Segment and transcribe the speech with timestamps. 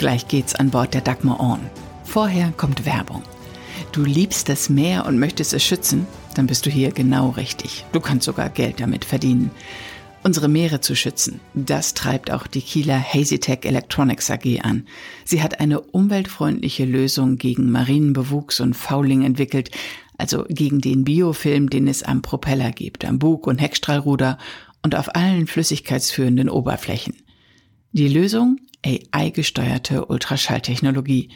[0.00, 1.60] Gleich geht's an Bord der Dagmar On.
[2.04, 3.22] Vorher kommt Werbung.
[3.92, 6.06] Du liebst das Meer und möchtest es schützen?
[6.34, 7.84] Dann bist du hier genau richtig.
[7.92, 9.50] Du kannst sogar Geld damit verdienen.
[10.22, 14.86] Unsere Meere zu schützen, das treibt auch die Kieler Hazytech Electronics AG an.
[15.26, 19.70] Sie hat eine umweltfreundliche Lösung gegen Marinenbewuchs und Fouling entwickelt,
[20.16, 24.38] also gegen den Biofilm, den es am Propeller gibt, am Bug- und Heckstrahlruder
[24.82, 27.16] und auf allen flüssigkeitsführenden Oberflächen.
[27.92, 28.60] Die Lösung?
[28.84, 31.30] AI-gesteuerte Ultraschalltechnologie.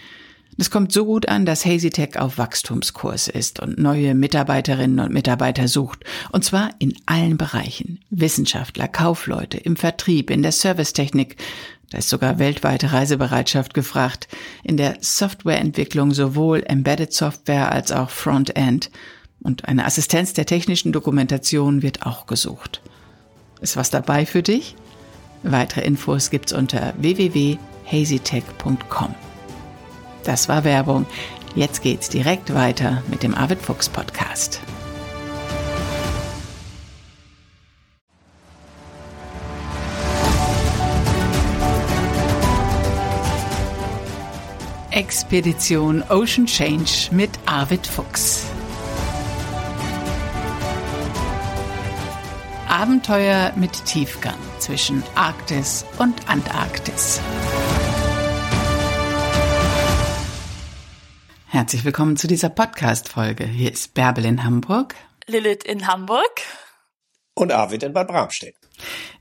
[0.56, 5.66] Das kommt so gut an, dass HazyTech auf Wachstumskurs ist und neue Mitarbeiterinnen und Mitarbeiter
[5.66, 6.04] sucht.
[6.30, 8.00] Und zwar in allen Bereichen.
[8.10, 11.36] Wissenschaftler, Kaufleute, im Vertrieb, in der Servicetechnik.
[11.90, 14.28] Da ist sogar weltweite Reisebereitschaft gefragt.
[14.62, 18.90] In der Softwareentwicklung sowohl Embedded Software als auch Frontend.
[19.42, 22.80] Und eine Assistenz der technischen Dokumentation wird auch gesucht.
[23.60, 24.76] Ist was dabei für dich?
[25.44, 29.14] Weitere Infos gibt's unter www.hazytech.com.
[30.24, 31.06] Das war Werbung.
[31.54, 34.60] Jetzt geht's direkt weiter mit dem Arvid Fuchs Podcast.
[44.90, 48.46] Expedition Ocean Change mit Arvid Fuchs.
[52.74, 57.20] Abenteuer mit Tiefgang zwischen Arktis und Antarktis.
[61.46, 63.46] Herzlich willkommen zu dieser Podcast-Folge.
[63.46, 64.96] Hier ist Bärbel in Hamburg.
[65.28, 66.40] Lilith in Hamburg.
[67.34, 68.56] Und Arvid in Bad Bramstedt.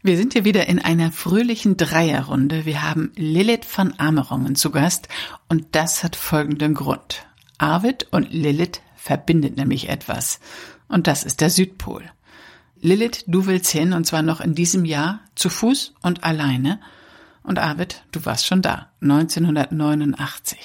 [0.02, 2.66] Wir sind hier wieder in einer fröhlichen Dreierrunde.
[2.66, 5.09] Wir haben Lilith von Amerungen zu Gast
[5.48, 7.28] und das hat folgenden Grund.
[7.59, 10.40] Arvid und Lilith verbindet nämlich etwas.
[10.88, 12.09] Und das ist der Südpol.
[12.86, 16.81] Lilith, du willst hin und zwar noch in diesem Jahr zu Fuß und alleine.
[17.42, 20.59] Und Arvid, du warst schon da, 1989.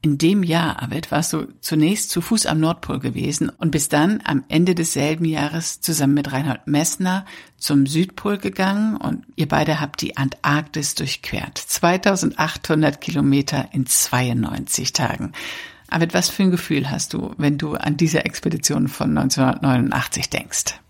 [0.00, 4.20] In dem Jahr, Arvid, warst du zunächst zu Fuß am Nordpol gewesen und bist dann
[4.24, 7.24] am Ende desselben Jahres zusammen mit Reinhold Messner
[7.56, 11.56] zum Südpol gegangen und ihr beide habt die Antarktis durchquert.
[11.56, 15.30] 2800 Kilometer in 92 Tagen.
[15.88, 20.80] Arvid, was für ein Gefühl hast du, wenn du an diese Expedition von 1989 denkst?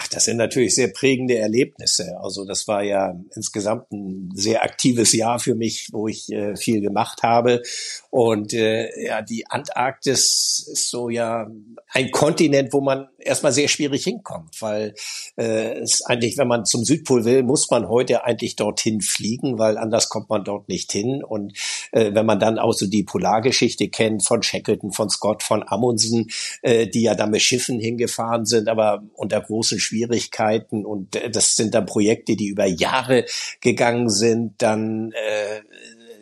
[0.00, 2.16] Ach, das sind natürlich sehr prägende Erlebnisse.
[2.22, 6.80] Also das war ja insgesamt ein sehr aktives Jahr für mich, wo ich äh, viel
[6.80, 7.62] gemacht habe.
[8.08, 11.50] Und äh, ja, die Antarktis ist so ja
[11.88, 14.94] ein Kontinent, wo man erstmal sehr schwierig hinkommt, weil
[15.36, 19.78] äh, es eigentlich, wenn man zum Südpol will, muss man heute eigentlich dorthin fliegen, weil
[19.78, 21.24] anders kommt man dort nicht hin.
[21.24, 21.54] Und
[21.90, 26.28] äh, wenn man dann auch so die Polargeschichte kennt von Shackleton, von Scott, von Amundsen,
[26.62, 31.56] äh, die ja da mit Schiffen hingefahren sind, aber unter großen Schwierigkeiten und äh, das
[31.56, 33.24] sind dann Projekte, die über Jahre
[33.60, 35.62] gegangen sind, dann äh,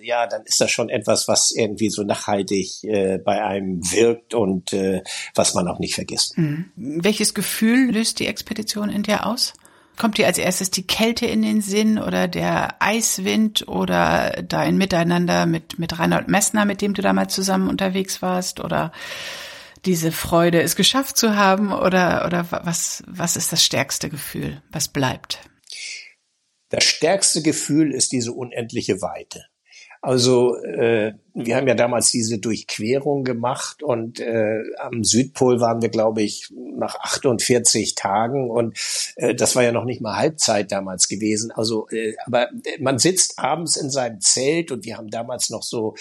[0.06, 4.72] ja, dann ist das schon etwas, was irgendwie so nachhaltig äh, bei einem wirkt und
[4.72, 5.02] äh,
[5.34, 6.38] was man auch nicht vergisst.
[6.38, 6.70] Mhm.
[6.76, 9.52] Welches Gefühl löst die Expedition in dir aus?
[9.96, 15.46] Kommt dir als erstes die Kälte in den Sinn oder der Eiswind oder dein Miteinander
[15.46, 18.92] mit, mit Reinhold Messner, mit dem du damals zusammen unterwegs warst oder
[19.86, 24.62] diese Freude, es geschafft zu haben oder, oder was, was ist das stärkste Gefühl?
[24.70, 25.40] Was bleibt?
[26.68, 29.46] Das stärkste Gefühl ist diese unendliche Weite.
[30.06, 35.90] Also äh, wir haben ja damals diese Durchquerung gemacht und äh, am Südpol waren wir,
[35.90, 38.78] glaube ich, nach 48 Tagen und
[39.16, 41.50] äh, das war ja noch nicht mal Halbzeit damals gewesen.
[41.50, 45.94] Also, äh, aber man sitzt abends in seinem Zelt und wir haben damals noch so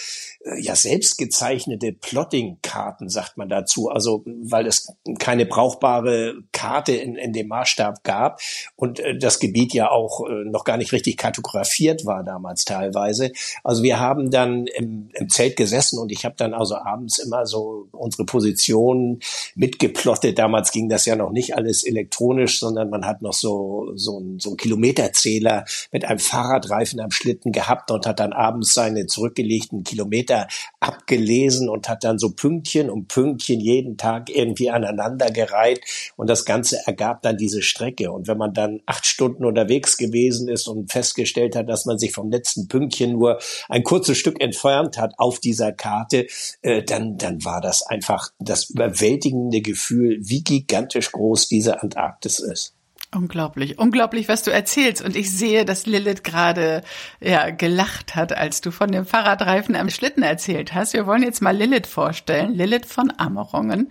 [0.46, 3.90] äh, ja selbst gezeichnete Plotting-Karten, sagt man dazu.
[3.90, 8.40] Also weil es keine brauchbare Karte in, in dem Maßstab gab
[8.76, 13.32] und äh, das Gebiet ja auch äh, noch gar nicht richtig kartografiert war damals teilweise.
[13.64, 17.45] Also wir haben dann im, im Zelt gesessen und ich habe dann also abends immer
[17.45, 19.19] so unsere Position
[19.56, 20.38] mitgeplottet.
[20.38, 24.39] Damals ging das ja noch nicht alles elektronisch, sondern man hat noch so, so, ein,
[24.39, 29.83] so einen Kilometerzähler mit einem Fahrradreifen am Schlitten gehabt und hat dann abends seine zurückgelegten
[29.83, 30.48] Kilometer
[30.80, 35.81] abgelesen und hat dann so Pünktchen um Pünktchen jeden Tag irgendwie aneinandergereiht
[36.15, 38.12] und das Ganze ergab dann diese Strecke.
[38.12, 42.12] Und wenn man dann acht Stunden unterwegs gewesen ist und festgestellt hat, dass man sich
[42.12, 43.39] vom letzten Pünktchen nur
[43.75, 46.27] ein kurzes Stück entfernt hat, auf dieser Karte,
[46.62, 52.74] äh, dann, dann war das einfach das überwältigende Gefühl, wie gigantisch groß diese Antarktis ist.
[53.13, 55.01] Unglaublich, unglaublich, was du erzählst.
[55.04, 56.83] Und ich sehe, dass Lilith gerade
[57.19, 60.94] ja gelacht hat, als du von dem Fahrradreifen am Schlitten erzählt hast.
[60.94, 63.89] Wir wollen jetzt mal Lilith vorstellen, Lilith von Amerungen.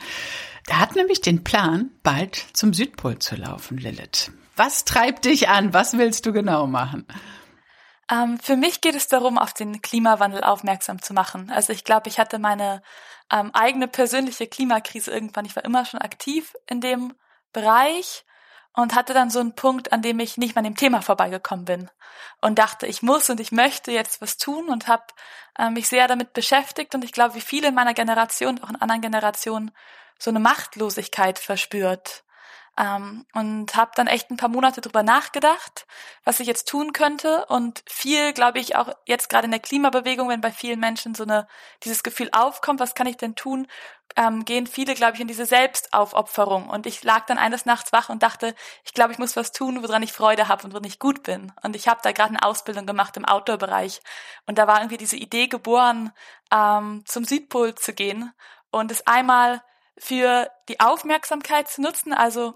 [0.69, 4.33] Der hat nämlich den Plan, bald zum Südpol zu laufen, Lilith.
[4.57, 5.75] Was treibt dich an?
[5.75, 7.05] Was willst du genau machen?
[8.11, 11.51] Ähm, für mich geht es darum, auf den Klimawandel aufmerksam zu machen.
[11.51, 12.83] Also ich glaube, ich hatte meine
[13.33, 15.47] ähm, eigene persönliche Klimakrise irgendwann.
[15.47, 17.15] Ich war immer schon aktiv in dem
[17.53, 18.25] Bereich
[18.75, 21.91] und hatte dann so einen Punkt, an dem ich nicht mal dem Thema vorbeigekommen bin
[22.41, 25.05] und dachte, ich muss und ich möchte jetzt was tun und habe
[25.59, 28.77] äh, mich sehr damit beschäftigt und ich glaube, wie viele in meiner Generation, auch in
[28.77, 29.71] anderen Generationen,
[30.19, 32.24] so eine Machtlosigkeit verspürt
[32.79, 35.87] ähm, und habe dann echt ein paar Monate drüber nachgedacht,
[36.25, 40.29] was ich jetzt tun könnte und viel, glaube ich, auch jetzt gerade in der Klimabewegung,
[40.29, 41.47] wenn bei vielen Menschen so eine
[41.85, 43.69] dieses Gefühl aufkommt, was kann ich denn tun,
[44.17, 46.69] ähm, gehen viele, glaube ich, in diese Selbstaufopferung.
[46.69, 48.55] Und ich lag dann eines Nachts wach und dachte,
[48.85, 51.53] ich glaube, ich muss was tun, woran ich Freude habe und woran ich gut bin.
[51.63, 54.01] Und ich habe da gerade eine Ausbildung gemacht im Outdoor-Bereich.
[54.47, 56.13] Und da war irgendwie diese Idee geboren,
[56.53, 58.33] ähm, zum Südpol zu gehen
[58.71, 59.63] und es einmal
[59.99, 62.55] für die Aufmerksamkeit zu nutzen, also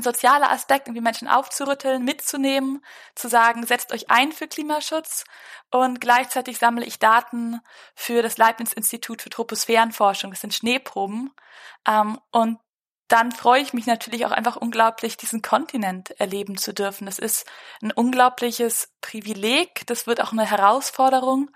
[0.00, 2.84] sozialer Aspekt, irgendwie Menschen aufzurütteln, mitzunehmen,
[3.14, 5.24] zu sagen, setzt euch ein für Klimaschutz
[5.70, 7.60] und gleichzeitig sammle ich Daten
[7.94, 11.30] für das Leibniz-Institut für Troposphärenforschung, das sind Schneeproben
[11.86, 12.58] ähm, und
[13.08, 17.04] dann freue ich mich natürlich auch einfach unglaublich, diesen Kontinent erleben zu dürfen.
[17.04, 17.44] Das ist
[17.82, 21.50] ein unglaubliches Privileg, das wird auch eine Herausforderung,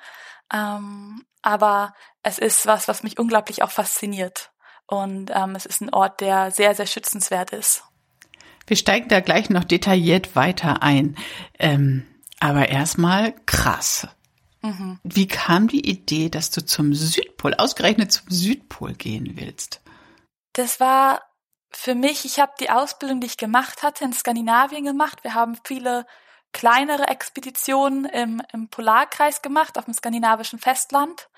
[0.52, 4.50] ähm, aber es ist was, was mich unglaublich auch fasziniert.
[4.86, 7.84] Und ähm, es ist ein Ort, der sehr, sehr schützenswert ist.
[8.66, 11.16] Wir steigen da gleich noch detailliert weiter ein.
[11.58, 12.06] Ähm,
[12.40, 14.08] aber erstmal krass.
[14.62, 14.98] Mhm.
[15.04, 19.80] Wie kam die Idee, dass du zum Südpol, ausgerechnet zum Südpol gehen willst?
[20.52, 21.22] Das war
[21.70, 25.22] für mich, ich habe die Ausbildung, die ich gemacht hatte, in Skandinavien gemacht.
[25.22, 26.06] Wir haben viele
[26.52, 31.28] kleinere Expeditionen im, im Polarkreis gemacht, auf dem skandinavischen Festland.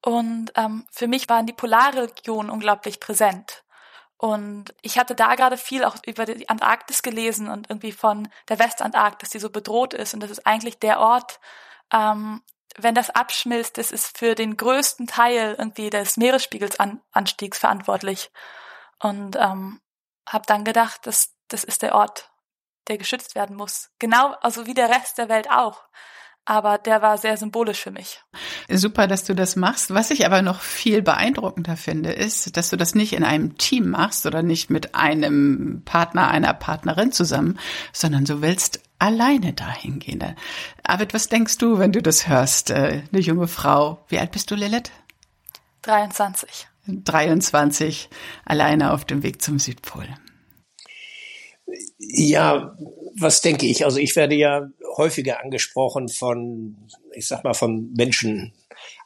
[0.00, 3.63] Und ähm, für mich waren die Polarregionen unglaublich präsent.
[4.16, 8.58] Und ich hatte da gerade viel auch über die Antarktis gelesen und irgendwie von der
[8.58, 10.14] Westantarktis, die so bedroht ist.
[10.14, 11.40] Und das ist eigentlich der Ort,
[11.92, 12.42] ähm,
[12.76, 18.30] wenn das abschmilzt, das ist für den größten Teil irgendwie des Meeresspiegelsanstiegs verantwortlich.
[19.00, 19.80] Und ähm,
[20.28, 22.30] habe dann gedacht, das, das ist der Ort,
[22.88, 23.90] der geschützt werden muss.
[23.98, 25.84] Genau, also wie der Rest der Welt auch
[26.44, 28.22] aber der war sehr symbolisch für mich.
[28.68, 29.94] Super, dass du das machst.
[29.94, 33.90] Was ich aber noch viel beeindruckender finde, ist, dass du das nicht in einem Team
[33.90, 37.58] machst oder nicht mit einem Partner, einer Partnerin zusammen,
[37.92, 40.36] sondern du willst alleine dahin gehen.
[40.82, 42.70] Arvid, was denkst du, wenn du das hörst?
[42.70, 44.04] Äh, eine junge Frau.
[44.08, 44.90] Wie alt bist du, Lilith?
[45.82, 46.68] 23.
[46.86, 48.10] 23,
[48.44, 50.06] alleine auf dem Weg zum Südpol.
[51.98, 52.76] Ja,
[53.18, 53.84] was denke ich?
[53.84, 56.76] Also ich werde ja häufiger angesprochen von,
[57.12, 58.52] ich sag mal, von Menschen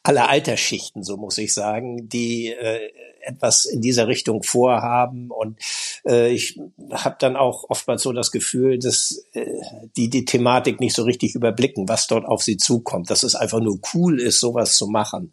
[0.03, 2.91] aller Altersschichten, so muss ich sagen, die äh,
[3.21, 5.31] etwas in dieser Richtung vorhaben.
[5.31, 5.59] Und
[6.07, 6.59] äh, ich
[6.91, 9.45] habe dann auch oftmals so das Gefühl, dass äh,
[9.97, 13.61] die die Thematik nicht so richtig überblicken, was dort auf sie zukommt, dass es einfach
[13.61, 15.33] nur cool ist, sowas zu machen.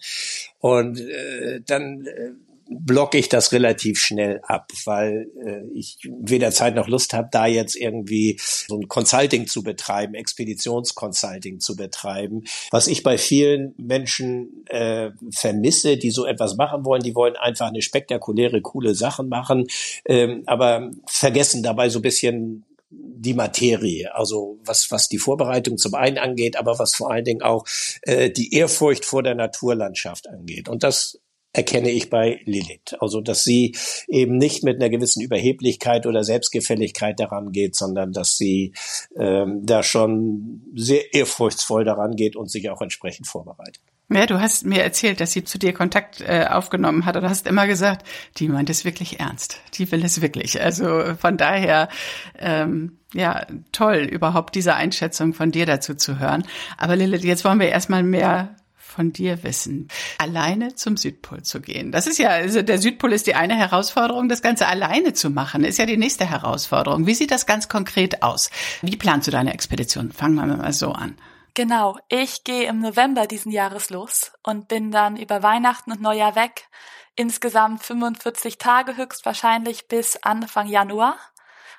[0.60, 2.32] Und äh, dann äh,
[2.70, 7.46] blocke ich das relativ schnell ab, weil äh, ich weder Zeit noch Lust habe, da
[7.46, 12.44] jetzt irgendwie so ein Consulting zu betreiben, Expeditionsconsulting zu betreiben.
[12.72, 17.68] Was ich bei vielen Menschen äh, vermisse, die so etwas machen wollen, die wollen einfach
[17.68, 19.68] eine spektakuläre, coole Sachen machen,
[20.06, 25.96] ähm, aber vergessen dabei so ein bisschen die Materie, also was, was die Vorbereitung zum
[25.96, 27.66] einen angeht, aber was vor allen Dingen auch
[28.04, 30.70] äh, die Ehrfurcht vor der Naturlandschaft angeht.
[30.70, 31.20] Und das
[31.56, 32.98] erkenne ich bei Lilith.
[33.00, 33.76] Also, dass sie
[34.08, 38.74] eben nicht mit einer gewissen Überheblichkeit oder Selbstgefälligkeit daran geht, sondern dass sie
[39.18, 43.82] ähm, da schon sehr ehrfurchtsvoll daran geht und sich auch entsprechend vorbereitet.
[44.10, 47.48] Ja, du hast mir erzählt, dass sie zu dir Kontakt äh, aufgenommen hat und hast
[47.48, 48.06] immer gesagt,
[48.38, 49.62] die meint es wirklich ernst.
[49.76, 50.62] Die will es wirklich.
[50.62, 51.90] Also von daher,
[52.38, 56.46] ähm, ja, toll, überhaupt diese Einschätzung von dir dazu zu hören.
[56.78, 58.56] Aber Lilith, jetzt wollen wir erstmal mehr
[58.96, 61.92] von dir wissen, alleine zum Südpol zu gehen.
[61.92, 65.66] Das ist ja, also der Südpol ist die eine Herausforderung, das Ganze alleine zu machen,
[65.66, 67.06] ist ja die nächste Herausforderung.
[67.06, 68.50] Wie sieht das ganz konkret aus?
[68.82, 70.12] Wie planst du deine Expedition?
[70.12, 71.18] Fangen wir mal so an.
[71.56, 76.36] Genau, ich gehe im November diesen Jahres los und bin dann über Weihnachten und Neujahr
[76.36, 76.68] weg.
[77.16, 81.18] Insgesamt 45 Tage höchstwahrscheinlich bis Anfang Januar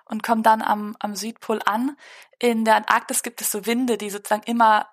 [0.06, 1.96] und komme dann am, am Südpol an.
[2.38, 4.86] In der Antarktis gibt es so Winde, die sozusagen immer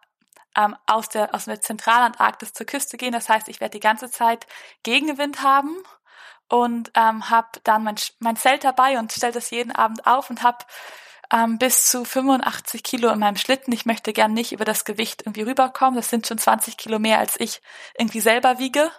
[0.58, 3.14] ähm, aus, der, aus der Zentralantarktis zur Küste gehen.
[3.14, 4.48] Das heißt, ich werde die ganze Zeit
[4.84, 5.76] Gegenwind haben
[6.50, 10.44] und ähm, habe dann mein, mein Zelt dabei und stelle das jeden Abend auf und
[10.44, 10.60] habe
[11.32, 13.74] ähm, bis zu 85 Kilo in meinem Schlitten.
[13.74, 15.96] Ich möchte gern nicht über das Gewicht irgendwie rüberkommen.
[15.96, 17.62] Das sind schon 20 Kilo mehr, als ich
[17.98, 18.92] irgendwie selber wiege.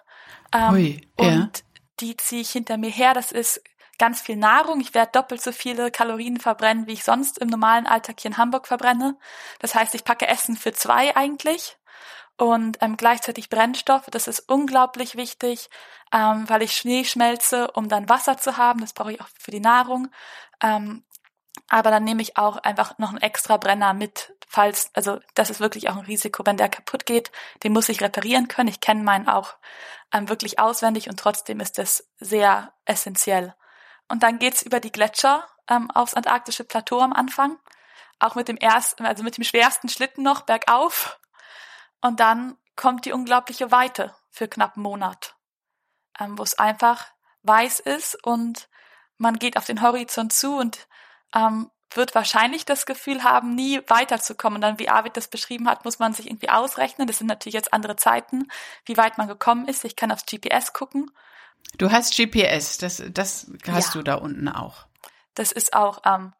[0.52, 1.26] Ähm, Ui, ja.
[1.26, 1.64] Und
[2.00, 3.14] die ziehe ich hinter mir her.
[3.14, 3.62] Das ist
[3.98, 4.80] ganz viel Nahrung.
[4.80, 8.36] Ich werde doppelt so viele Kalorien verbrennen, wie ich sonst im normalen Alltag hier in
[8.36, 9.16] Hamburg verbrenne.
[9.60, 11.76] Das heißt, ich packe Essen für zwei eigentlich
[12.36, 14.06] und ähm, gleichzeitig Brennstoff.
[14.10, 15.70] Das ist unglaublich wichtig,
[16.12, 18.80] ähm, weil ich Schnee schmelze, um dann Wasser zu haben.
[18.80, 20.08] Das brauche ich auch für die Nahrung.
[20.62, 21.04] Ähm,
[21.68, 25.60] aber dann nehme ich auch einfach noch einen extra Brenner mit, falls, also das ist
[25.60, 27.30] wirklich auch ein Risiko, wenn der kaputt geht,
[27.62, 28.68] den muss ich reparieren können.
[28.68, 29.54] Ich kenne meinen auch
[30.12, 33.54] ähm, wirklich auswendig und trotzdem ist das sehr essentiell.
[34.08, 37.58] Und dann geht's über die Gletscher ähm, aufs antarktische Plateau am Anfang,
[38.18, 41.18] auch mit dem ersten, also mit dem schwersten Schlitten noch bergauf.
[42.00, 45.34] Und dann kommt die unglaubliche Weite für knapp einen Monat,
[46.20, 47.06] ähm, wo es einfach
[47.42, 48.68] weiß ist und
[49.16, 50.88] man geht auf den Horizont zu und
[51.34, 54.56] ähm, wird wahrscheinlich das Gefühl haben, nie weiterzukommen.
[54.56, 57.06] Und dann, wie Arvid das beschrieben hat, muss man sich irgendwie ausrechnen.
[57.06, 58.48] Das sind natürlich jetzt andere Zeiten,
[58.84, 59.84] wie weit man gekommen ist.
[59.84, 61.10] Ich kann aufs GPS gucken.
[61.78, 64.00] Du hast GPS, das, das hast ja.
[64.00, 64.86] du da unten auch.
[65.34, 66.32] Das ist auch ähm,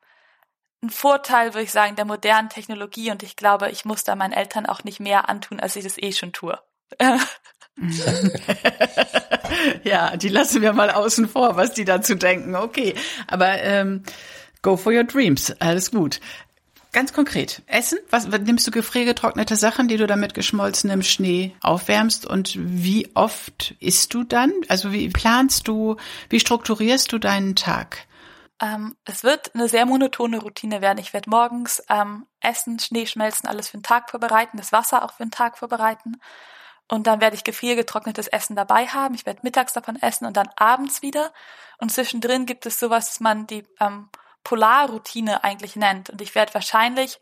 [0.83, 3.11] ein Vorteil, würde ich sagen, der modernen Technologie.
[3.11, 5.99] Und ich glaube, ich muss da meinen Eltern auch nicht mehr antun, als ich das
[5.99, 6.59] eh schon tue.
[9.83, 12.55] ja, die lassen wir mal außen vor, was die dazu denken.
[12.55, 12.95] Okay,
[13.27, 14.05] aber ähm,
[14.65, 15.55] Go for your dreams.
[15.61, 16.21] Alles gut.
[16.95, 17.61] Ganz konkret.
[17.67, 17.99] Essen?
[18.11, 22.25] Was nimmst du gefriergetrocknete Sachen, die du dann mit geschmolzenem Schnee aufwärmst?
[22.25, 24.53] Und wie oft isst du dann?
[24.69, 25.97] Also wie planst du,
[26.31, 28.07] wie strukturierst du deinen Tag?
[28.63, 30.99] Ähm, es wird eine sehr monotone Routine werden.
[30.99, 35.15] Ich werde morgens ähm, essen, Schnee schmelzen, alles für den Tag vorbereiten, das Wasser auch
[35.15, 36.21] für den Tag vorbereiten.
[36.89, 39.17] Und dann werde ich gefriergetrocknetes Essen dabei haben.
[39.17, 41.33] Ich werde mittags davon essen und dann abends wieder.
[41.79, 44.11] Und zwischendrin gibt es sowas, dass man die ähm,
[44.45, 46.11] Polarroutine eigentlich nennt.
[46.11, 47.19] Und ich werde wahrscheinlich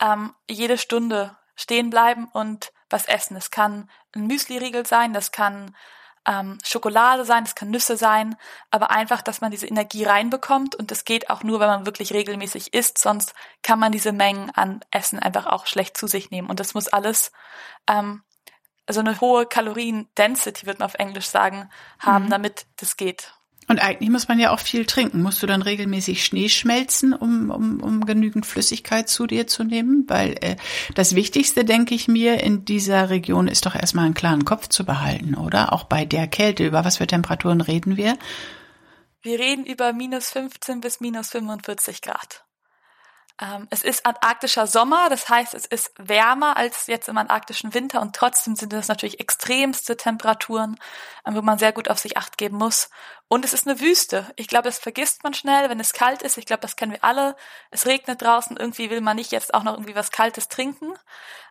[0.00, 3.36] ähm, jede Stunde stehen bleiben und was essen.
[3.36, 5.76] Es kann ein Müsli-Riegel sein, das kann
[6.26, 8.36] ähm, Schokolade sein, das kann Nüsse sein,
[8.70, 12.12] aber einfach, dass man diese Energie reinbekommt und das geht auch nur, wenn man wirklich
[12.12, 16.50] regelmäßig isst, sonst kann man diese Mengen an Essen einfach auch schlecht zu sich nehmen
[16.50, 17.32] und das muss alles
[17.88, 18.22] ähm,
[18.86, 22.30] also eine hohe Kalorien-Density, wird man auf Englisch sagen, haben, mhm.
[22.30, 23.32] damit das geht.
[23.70, 25.22] Und eigentlich muss man ja auch viel trinken.
[25.22, 30.06] Musst du dann regelmäßig Schnee schmelzen, um, um, um genügend Flüssigkeit zu dir zu nehmen?
[30.08, 30.56] Weil äh,
[30.96, 34.84] das Wichtigste, denke ich mir, in dieser Region ist doch erstmal einen klaren Kopf zu
[34.84, 35.72] behalten, oder?
[35.72, 36.66] Auch bei der Kälte.
[36.66, 38.18] Über was für Temperaturen reden wir?
[39.22, 42.42] Wir reden über minus 15 bis minus 45 Grad.
[43.40, 48.02] Ähm, es ist antarktischer Sommer, das heißt, es ist wärmer als jetzt im antarktischen Winter
[48.02, 50.78] und trotzdem sind es natürlich extremste Temperaturen,
[51.26, 52.90] ähm, wo man sehr gut auf sich acht geben muss.
[53.28, 54.26] Und es ist eine Wüste.
[54.36, 56.36] Ich glaube, das vergisst man schnell, wenn es kalt ist.
[56.36, 57.36] Ich glaube, das kennen wir alle.
[57.70, 60.92] Es regnet draußen, irgendwie will man nicht jetzt auch noch irgendwie was Kaltes trinken.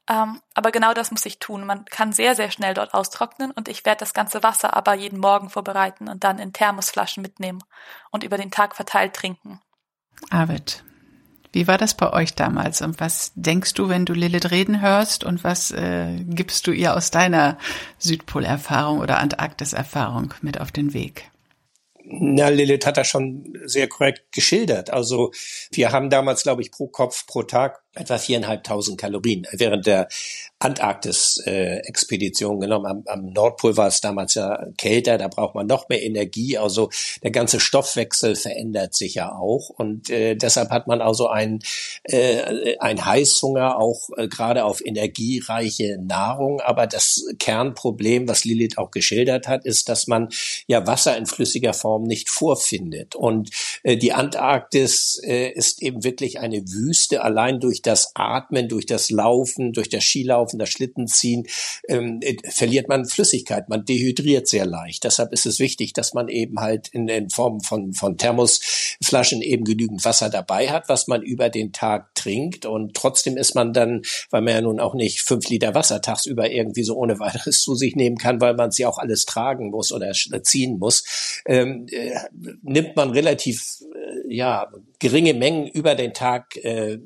[0.08, 1.66] Ähm, aber genau das muss ich tun.
[1.66, 5.20] Man kann sehr, sehr schnell dort austrocknen und ich werde das ganze Wasser aber jeden
[5.20, 7.64] Morgen vorbereiten und dann in Thermosflaschen mitnehmen
[8.12, 9.62] und über den Tag verteilt trinken.
[10.32, 10.84] Arvid,
[11.52, 15.24] wie war das bei euch damals und was denkst du, wenn du Lilith reden hörst
[15.24, 17.58] und was äh, gibst du ihr aus deiner
[17.98, 21.30] Südpolerfahrung oder Antarktis-Erfahrung mit auf den Weg?
[22.12, 24.90] Na, Lilith hat das schon sehr korrekt geschildert.
[24.90, 25.32] Also
[25.72, 30.08] wir haben damals, glaube ich, pro Kopf pro Tag etwa viereinhalbtausend Kalorien während der
[30.60, 32.86] Antarktis-Expedition äh, genommen.
[32.86, 36.58] Am, am, Nordpol war es damals ja kälter, da braucht man noch mehr Energie.
[36.58, 36.90] Also
[37.24, 39.70] der ganze Stoffwechsel verändert sich ja auch.
[39.70, 41.60] Und äh, deshalb hat man also ein,
[42.04, 46.60] äh, ein Heißhunger auch äh, gerade auf energiereiche Nahrung.
[46.60, 50.28] Aber das Kernproblem, was Lilith auch geschildert hat, ist, dass man
[50.68, 53.16] ja Wasser in flüssiger Form nicht vorfindet.
[53.16, 53.50] Und
[53.84, 59.10] äh, die Antarktis äh, ist eben wirklich eine Wüste, allein durch das Atmen, durch das
[59.10, 61.48] Laufen, durch das Skilaufen, das Schlittenziehen,
[61.88, 65.04] ähm, äh, verliert man Flüssigkeit, man dehydriert sehr leicht.
[65.04, 69.66] Deshalb ist es wichtig, dass man eben halt in, in Form von, von Thermosflaschen eben
[69.66, 72.66] genügend Wasser dabei hat, was man über den Tag trinkt.
[72.66, 76.52] Und trotzdem ist man dann, weil man ja nun auch nicht fünf Liter Wasser tagsüber
[76.52, 79.92] irgendwie so ohne weiteres zu sich nehmen kann, weil man sie auch alles tragen muss
[79.92, 80.12] oder
[80.44, 82.18] ziehen muss, ähm, äh,
[82.62, 84.68] nimmt man relativ äh, ja
[85.00, 87.00] geringe Mengen über den Tag äh,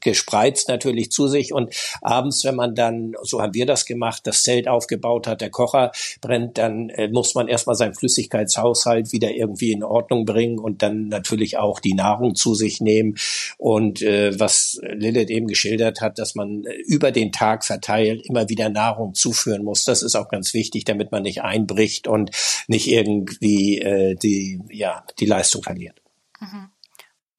[0.00, 1.52] gespreizt natürlich zu sich.
[1.52, 5.50] Und abends, wenn man dann, so haben wir das gemacht, das Zelt aufgebaut hat, der
[5.50, 10.82] Kocher brennt, dann äh, muss man erstmal seinen Flüssigkeitshaushalt wieder irgendwie in Ordnung bringen und
[10.82, 13.16] dann natürlich auch die Nahrung zu sich nehmen.
[13.58, 18.68] Und äh, was Lilith eben geschildert hat, dass man über den Tag verteilt immer wieder
[18.68, 22.30] Nahrung zuführen muss, das ist auch ganz wichtig, damit man nicht einbricht und
[22.68, 26.00] nicht irgendwie äh, die ja die Leistung verliert.
[26.40, 26.71] Mhm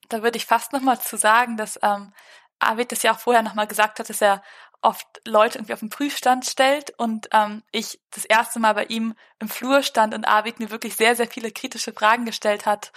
[0.08, 2.12] da würde ich fast nochmal zu sagen, dass ähm,
[2.58, 4.42] Arvid das ja auch vorher nochmal gesagt hat, dass er
[4.84, 9.14] oft Leute irgendwie auf den Prüfstand stellt und ähm, ich das erste Mal bei ihm
[9.38, 12.92] im Flur stand und Arvid mir wirklich sehr, sehr viele kritische Fragen gestellt hat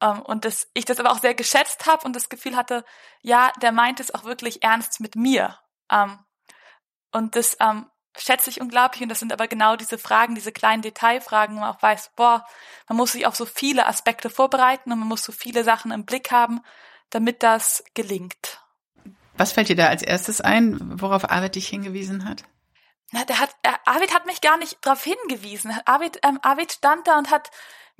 [0.00, 2.84] ähm, und dass ich das aber auch sehr geschätzt habe und das Gefühl hatte,
[3.22, 5.58] ja, der meint es auch wirklich ernst mit mir.
[5.90, 6.18] Ähm,
[7.10, 10.82] und das ähm, schätze ich unglaublich und das sind aber genau diese Fragen, diese kleinen
[10.82, 12.46] Detailfragen, wo man auch weiß, boah,
[12.88, 16.04] man muss sich auf so viele Aspekte vorbereiten und man muss so viele Sachen im
[16.04, 16.60] Blick haben,
[17.10, 18.60] damit das gelingt.
[19.36, 22.44] Was fällt dir da als erstes ein, worauf Arvid dich hingewiesen hat?
[23.12, 25.72] Na, der hat, äh, Arvid hat mich gar nicht darauf hingewiesen.
[25.84, 27.50] Arvid, ähm, Arvid stand da und hat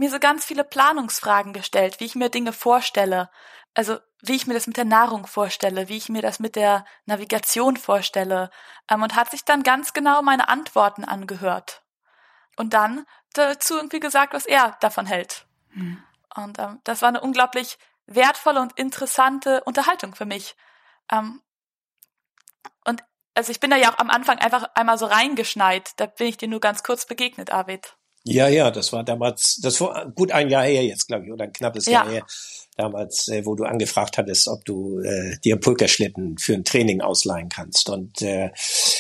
[0.02, 3.30] mir so ganz viele Planungsfragen gestellt, wie ich mir Dinge vorstelle.
[3.72, 6.84] Also wie ich mir das mit der Nahrung vorstelle, wie ich mir das mit der
[7.06, 8.50] Navigation vorstelle.
[8.90, 11.82] Ähm, und hat sich dann ganz genau meine Antworten angehört.
[12.56, 15.46] Und dann dazu irgendwie gesagt, was er davon hält.
[15.70, 16.02] Hm.
[16.34, 20.56] Und ähm, das war eine unglaublich wertvolle und interessante Unterhaltung für mich.
[21.12, 21.40] Ähm,
[22.84, 23.04] und
[23.36, 25.92] also ich bin da ja auch am Anfang einfach einmal so reingeschneit.
[25.98, 27.96] Da bin ich dir nur ganz kurz begegnet, Arvid.
[28.24, 31.44] Ja, ja, das war damals, das war gut ein Jahr her jetzt, glaube ich, oder
[31.44, 31.92] ein knappes ja.
[32.04, 32.26] Jahr her
[32.82, 37.48] damals, äh, wo du angefragt hattest, ob du äh, dir Pulkerschlitten für ein Training ausleihen
[37.48, 37.88] kannst.
[37.88, 38.50] Und äh,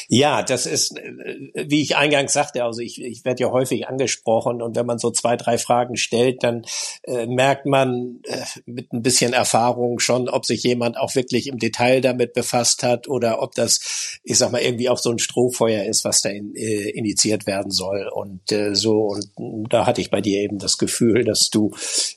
[0.08, 4.62] ja, das ist, äh, wie ich eingangs sagte, also ich, ich werde ja häufig angesprochen
[4.62, 6.64] und wenn man so zwei, drei Fragen stellt, dann
[7.02, 11.58] äh, merkt man äh, mit ein bisschen Erfahrung schon, ob sich jemand auch wirklich im
[11.58, 15.84] Detail damit befasst hat oder ob das, ich sag mal, irgendwie auch so ein Strohfeuer
[15.84, 18.08] ist, was da in, äh, initiiert werden soll.
[18.12, 21.72] Und äh, so, und da hatte ich bei dir eben das Gefühl, dass du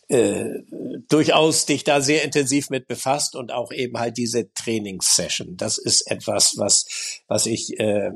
[0.10, 0.46] äh,
[1.08, 5.56] durchaus durchaus dich da sehr intensiv mit befasst und auch eben halt diese Trainingssession.
[5.58, 8.12] Das ist etwas, was, was ich äh,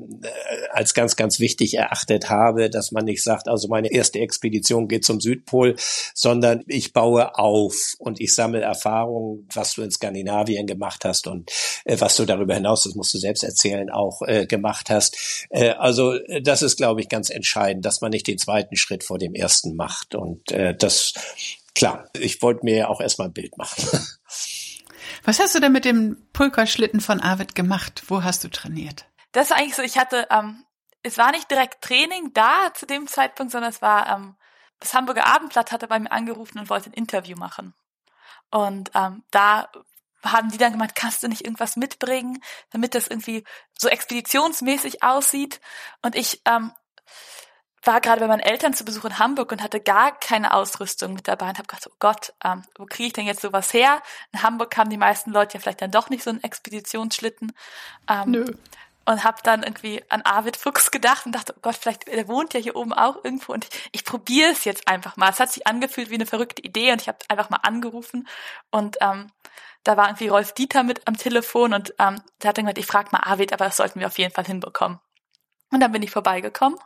[0.72, 5.06] als ganz, ganz wichtig erachtet habe, dass man nicht sagt, also meine erste Expedition geht
[5.06, 5.76] zum Südpol,
[6.14, 11.50] sondern ich baue auf und ich sammle Erfahrungen, was du in Skandinavien gemacht hast und
[11.86, 15.48] äh, was du darüber hinaus, das musst du selbst erzählen, auch äh, gemacht hast.
[15.50, 19.18] Äh, also das ist, glaube ich, ganz entscheidend, dass man nicht den zweiten Schritt vor
[19.18, 20.16] dem ersten macht.
[20.16, 21.14] Und äh, das
[21.80, 23.84] klar, ich wollte mir ja auch erstmal ein Bild machen.
[25.24, 28.04] Was hast du denn mit dem Pulkerschlitten von Arvid gemacht?
[28.08, 29.06] Wo hast du trainiert?
[29.32, 30.66] Das war eigentlich so, ich hatte, ähm,
[31.04, 34.36] es war nicht direkt Training da zu dem Zeitpunkt, sondern es war, ähm,
[34.80, 37.74] das Hamburger Abendblatt hatte bei mir angerufen und wollte ein Interview machen.
[38.52, 39.70] Und ähm, da
[40.24, 43.46] haben die dann gemeint, kannst du nicht irgendwas mitbringen, damit das irgendwie
[43.78, 45.62] so expeditionsmäßig aussieht?
[46.02, 46.72] Und ich ähm,
[47.84, 51.28] war gerade bei meinen Eltern zu Besuch in Hamburg und hatte gar keine Ausrüstung mit
[51.28, 54.02] dabei und habe gedacht, oh Gott, ähm, wo kriege ich denn jetzt sowas her?
[54.32, 57.54] In Hamburg haben die meisten Leute ja vielleicht dann doch nicht so einen Expeditionsschlitten.
[58.10, 58.46] Ähm, Nö.
[59.06, 62.54] Und habe dann irgendwie an Arvid Fuchs gedacht und dachte, oh Gott, vielleicht, der wohnt
[62.54, 65.32] ja hier oben auch irgendwo und ich, ich probiere es jetzt einfach mal.
[65.32, 68.28] Es hat sich angefühlt wie eine verrückte Idee und ich habe einfach mal angerufen
[68.70, 69.32] und ähm,
[69.84, 72.86] da war irgendwie Rolf Dieter mit am Telefon und ähm, der hat dann gesagt, ich
[72.86, 75.00] frage mal Arvid, aber das sollten wir auf jeden Fall hinbekommen.
[75.72, 76.78] Und dann bin ich vorbeigekommen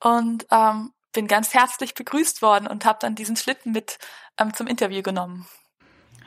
[0.00, 3.98] und ähm, bin ganz herzlich begrüßt worden und habe dann diesen Schlitten mit
[4.38, 5.46] ähm, zum Interview genommen.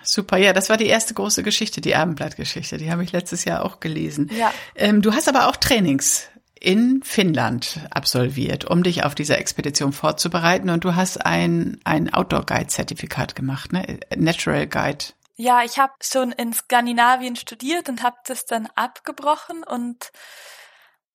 [0.04, 2.78] Super, ja, das war die erste große Geschichte, die Abendblattgeschichte.
[2.78, 4.32] Die habe ich letztes Jahr auch gelesen.
[4.34, 4.52] Ja.
[4.76, 6.28] Ähm, du hast aber auch Trainings
[6.60, 10.70] in Finnland absolviert, um dich auf dieser Expedition vorzubereiten.
[10.70, 14.00] Und du hast ein, ein Outdoor-Guide-Zertifikat gemacht, ne?
[14.16, 15.06] Natural Guide.
[15.36, 20.12] Ja, ich habe schon in Skandinavien studiert und habe das dann abgebrochen und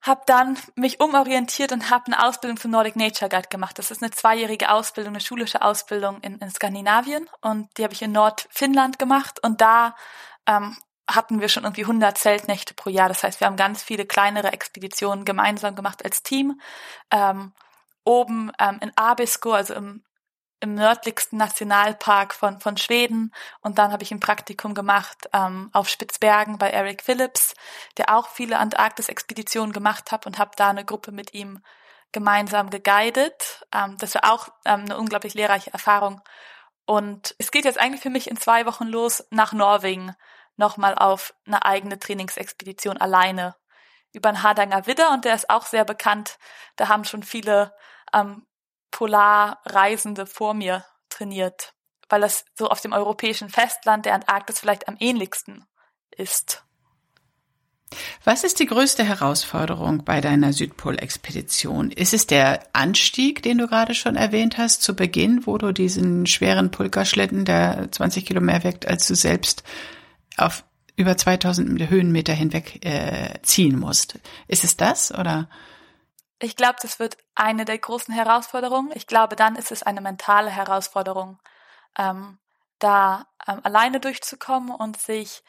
[0.03, 3.79] habe dann mich umorientiert und habe eine Ausbildung zum Nordic Nature Guide gemacht.
[3.79, 8.03] Das ist eine zweijährige Ausbildung, eine schulische Ausbildung in, in Skandinavien und die habe ich
[8.03, 9.97] in Nordfinnland gemacht und da
[10.47, 10.77] ähm,
[11.09, 13.09] hatten wir schon irgendwie 100 Zeltnächte pro Jahr.
[13.09, 16.61] Das heißt, wir haben ganz viele kleinere Expeditionen gemeinsam gemacht als Team.
[17.11, 17.53] Ähm,
[18.05, 20.03] oben ähm, in Abisko, also im
[20.61, 23.33] im nördlichsten Nationalpark von, von Schweden.
[23.61, 27.55] Und dann habe ich ein Praktikum gemacht ähm, auf Spitzbergen bei Eric Phillips,
[27.97, 31.63] der auch viele Antarktis-Expeditionen gemacht hat und habe da eine Gruppe mit ihm
[32.13, 33.67] gemeinsam geguidet.
[33.73, 36.23] Ähm, das war auch ähm, eine unglaublich lehrreiche Erfahrung.
[36.87, 40.15] Und es geht jetzt eigentlich für mich in zwei Wochen los nach Norwegen,
[40.57, 43.57] nochmal auf eine eigene Trainingsexpedition alleine
[44.13, 46.39] über den Hardanger Widder und der ist auch sehr bekannt.
[46.77, 47.75] Da haben schon viele
[48.15, 48.47] ähm,
[48.91, 51.75] Polarreisende vor mir trainiert,
[52.09, 55.67] weil das so auf dem europäischen Festland der Antarktis vielleicht am ähnlichsten
[56.11, 56.63] ist.
[58.25, 61.91] Was ist die größte Herausforderung bei deiner Südpolexpedition?
[61.93, 66.27] Ist es der Anstieg, den du gerade schon erwähnt hast, zu Beginn, wo du diesen
[66.27, 69.63] schweren Pulkerschlitten, der 20 Kilo mehr wirkt als du selbst,
[70.37, 70.65] auf
[70.97, 74.19] über 2000 Höhenmeter hinweg äh, ziehen musst?
[74.49, 75.49] Ist es das oder?
[76.39, 78.91] Ich glaube, das wird eine der großen Herausforderungen.
[78.95, 81.39] Ich glaube, dann ist es eine mentale Herausforderung,
[81.99, 82.39] ähm,
[82.79, 85.43] da ähm, alleine durchzukommen und sich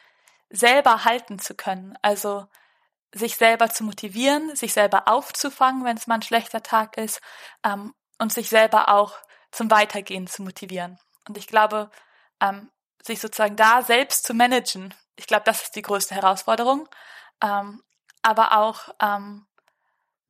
[0.50, 1.98] selber halten zu können.
[2.00, 2.46] Also
[3.14, 7.20] sich selber zu motivieren, sich selber aufzufangen, wenn es mal ein schlechter Tag ist,
[7.64, 9.14] ähm, und sich selber auch
[9.50, 10.98] zum Weitergehen zu motivieren.
[11.26, 11.90] Und ich glaube,
[12.40, 12.70] ähm,
[13.02, 16.88] sich sozusagen da selbst zu managen, ich glaube, das ist die größte Herausforderung.
[17.42, 17.82] Ähm,
[18.22, 19.46] aber auch ähm,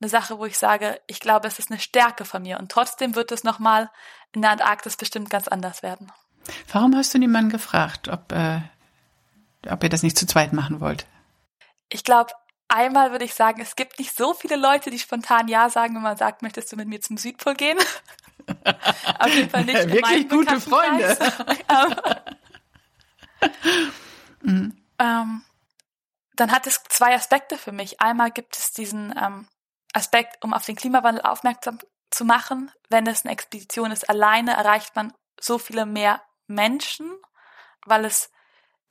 [0.01, 2.59] eine Sache, wo ich sage, ich glaube, es ist eine Stärke von mir.
[2.59, 3.89] Und trotzdem wird es nochmal
[4.31, 6.11] in der Antarktis bestimmt ganz anders werden.
[6.71, 8.61] Warum hast du niemanden gefragt, ob, äh,
[9.69, 11.05] ob ihr das nicht zu zweit machen wollt?
[11.89, 12.31] Ich glaube,
[12.67, 16.01] einmal würde ich sagen, es gibt nicht so viele Leute, die spontan Ja sagen, wenn
[16.01, 17.77] man sagt, möchtest du mit mir zum Südpol gehen?
[19.19, 19.89] Auf jeden Fall nicht.
[19.89, 21.17] Wirklich gute Freunde.
[24.99, 25.43] ähm,
[26.35, 28.01] dann hat es zwei Aspekte für mich.
[28.01, 29.47] Einmal gibt es diesen ähm,
[29.93, 31.79] Aspekt, um auf den Klimawandel aufmerksam
[32.11, 32.71] zu machen.
[32.89, 37.11] Wenn es eine Expedition ist, alleine erreicht man so viele mehr Menschen,
[37.85, 38.31] weil es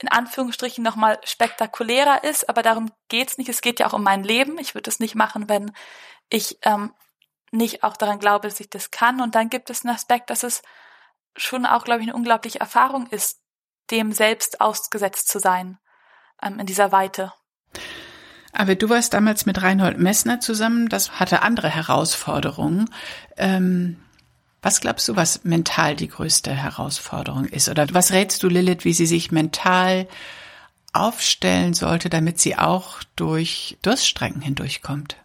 [0.01, 3.49] in Anführungsstrichen nochmal spektakulärer ist, aber darum geht's nicht.
[3.49, 4.57] Es geht ja auch um mein Leben.
[4.57, 5.73] Ich würde es nicht machen, wenn
[6.29, 6.93] ich ähm,
[7.51, 9.21] nicht auch daran glaube, dass ich das kann.
[9.21, 10.61] Und dann gibt es einen Aspekt, dass es
[11.35, 13.41] schon auch, glaube ich, eine unglaubliche Erfahrung ist,
[13.91, 15.79] dem selbst ausgesetzt zu sein
[16.41, 17.33] ähm, in dieser Weite.
[18.51, 22.89] Aber du warst damals mit Reinhold Messner zusammen, das hatte andere Herausforderungen.
[23.37, 23.97] Ähm,
[24.61, 27.69] was glaubst du, was mental die größte Herausforderung ist?
[27.69, 30.07] Oder was rätst du Lilith, wie sie sich mental
[30.91, 35.15] aufstellen sollte, damit sie auch durch Durststrecken hindurchkommt?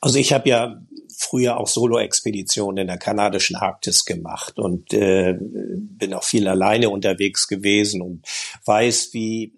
[0.00, 0.80] Also ich habe ja
[1.16, 7.46] früher auch Solo-Expeditionen in der kanadischen Arktis gemacht und äh, bin auch viel alleine unterwegs
[7.46, 8.24] gewesen und
[8.64, 9.52] weiß, wie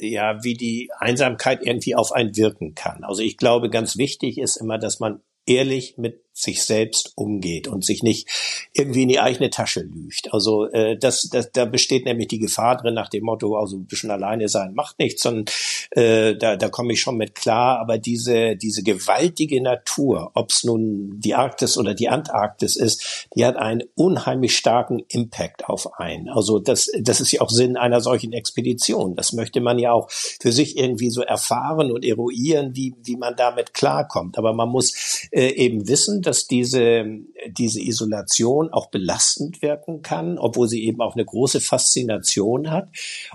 [0.00, 3.04] ja, wie die Einsamkeit irgendwie auf einen wirken kann.
[3.04, 7.84] Also ich glaube, ganz wichtig ist immer, dass man ehrlich mit sich selbst umgeht und
[7.84, 8.28] sich nicht
[8.72, 10.32] irgendwie in die eigene Tasche lügt.
[10.32, 13.86] Also äh, das, das, da besteht nämlich die Gefahr drin nach dem Motto, also ein
[13.86, 15.44] bisschen alleine sein macht nichts, sondern
[15.90, 17.78] äh, da, da komme ich schon mit klar.
[17.80, 23.44] Aber diese, diese gewaltige Natur, ob es nun die Arktis oder die Antarktis ist, die
[23.44, 26.28] hat einen unheimlich starken Impact auf einen.
[26.28, 29.16] Also das, das ist ja auch Sinn einer solchen Expedition.
[29.16, 33.36] Das möchte man ja auch für sich irgendwie so erfahren und eruieren, wie, wie man
[33.36, 34.38] damit klarkommt.
[34.38, 37.04] Aber man muss äh, eben wissen, dass diese,
[37.48, 42.88] diese Isolation auch belastend wirken kann, obwohl sie eben auch eine große Faszination hat.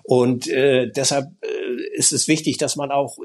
[0.03, 3.17] Und äh, deshalb äh, ist es wichtig, dass man auch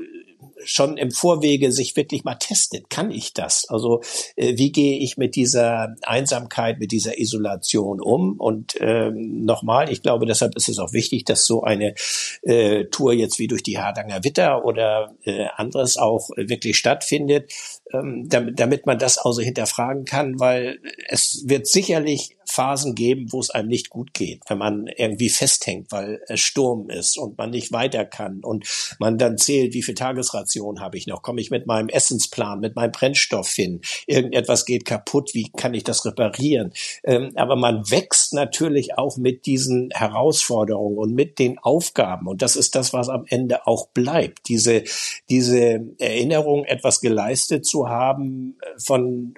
[0.65, 2.91] schon im Vorwege sich wirklich mal testet.
[2.91, 3.67] Kann ich das?
[3.69, 4.01] Also
[4.37, 8.39] äh, wie gehe ich mit dieser Einsamkeit, mit dieser Isolation um?
[8.39, 11.95] Und ähm, nochmal, ich glaube, deshalb ist es auch wichtig, dass so eine
[12.43, 17.53] äh, Tour jetzt wie durch die Hardanger Witter oder äh, anderes auch wirklich stattfindet,
[17.93, 23.41] ähm, damit, damit man das also hinterfragen kann, weil es wird sicherlich Phasen geben, wo
[23.41, 27.51] es einem nicht gut geht, wenn man irgendwie festhängt, weil es Sturm ist und man
[27.51, 28.67] nicht weiter kann und
[28.99, 32.77] man dann zählt, wie viel Tagesration habe ich noch, komme ich mit meinem Essensplan, mit
[32.77, 36.73] meinem Brennstoff hin, irgendetwas geht kaputt, wie kann ich das reparieren?
[37.05, 42.57] Ähm, aber man wächst natürlich auch mit diesen Herausforderungen und mit den Aufgaben und das
[42.57, 44.85] ist das, was am Ende auch bleibt, diese,
[45.31, 49.35] diese Erinnerung, etwas geleistet zu haben, von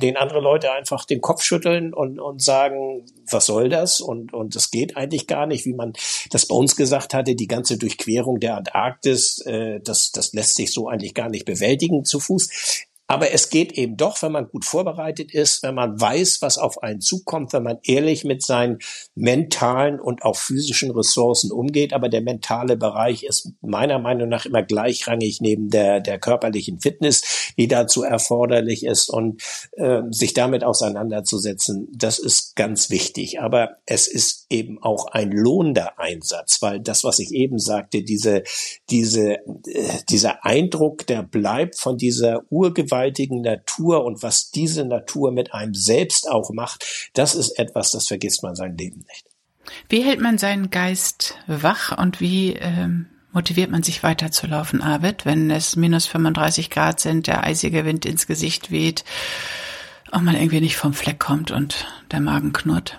[0.00, 4.00] den andere Leute einfach den Kopf schütteln und, und sagen, was soll das?
[4.00, 5.92] Und, und das geht eigentlich gar nicht, wie man
[6.30, 10.72] das bei uns gesagt hatte, die ganze Durchquerung der Antarktis, äh, das, das lässt sich
[10.72, 12.86] so eigentlich gar nicht bewältigen zu Fuß.
[13.10, 16.82] Aber es geht eben doch, wenn man gut vorbereitet ist, wenn man weiß, was auf
[16.82, 18.80] einen zukommt, wenn man ehrlich mit seinen
[19.14, 21.94] mentalen und auch physischen Ressourcen umgeht.
[21.94, 27.52] Aber der mentale Bereich ist meiner Meinung nach immer gleichrangig neben der, der körperlichen Fitness,
[27.56, 29.08] die dazu erforderlich ist.
[29.08, 29.42] Und
[29.78, 33.40] äh, sich damit auseinanderzusetzen, das ist ganz wichtig.
[33.40, 38.42] Aber es ist eben auch ein lohnender Einsatz, weil das, was ich eben sagte, diese,
[38.90, 45.30] diese, äh, dieser Eindruck, der bleibt von dieser Urgewalt, mannigfaltigen Natur und was diese Natur
[45.30, 49.26] mit einem selbst auch macht, das ist etwas, das vergisst man sein Leben nicht.
[49.88, 55.50] Wie hält man seinen Geist wach und wie ähm, motiviert man sich weiterzulaufen, Arvid, wenn
[55.50, 59.04] es minus 35 Grad sind, der eisige Wind ins Gesicht weht
[60.10, 62.98] und man irgendwie nicht vom Fleck kommt und der Magen knurrt?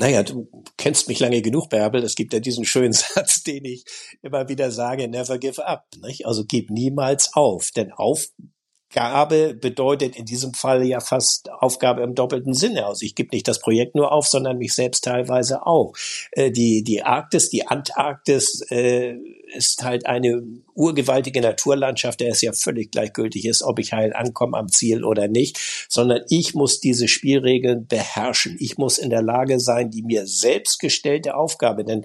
[0.00, 2.02] Naja, du kennst mich lange genug, Bärbel.
[2.02, 3.84] Es gibt ja diesen schönen Satz, den ich
[4.22, 5.84] immer wieder sage, never give up.
[6.02, 6.24] Nicht?
[6.26, 7.70] Also gib niemals auf.
[7.70, 12.86] Denn Aufgabe bedeutet in diesem Fall ja fast Aufgabe im doppelten Sinne.
[12.86, 15.92] Also ich gebe nicht das Projekt nur auf, sondern mich selbst teilweise auch.
[16.32, 19.16] Äh, die, die Arktis, die Antarktis äh,
[19.50, 20.42] ist halt eine
[20.74, 25.28] urgewaltige Naturlandschaft, der es ja völlig gleichgültig ist, ob ich heil ankomme am Ziel oder
[25.28, 25.58] nicht,
[25.88, 28.56] sondern ich muss diese Spielregeln beherrschen.
[28.58, 32.04] Ich muss in der Lage sein, die mir selbst gestellte Aufgabe, denn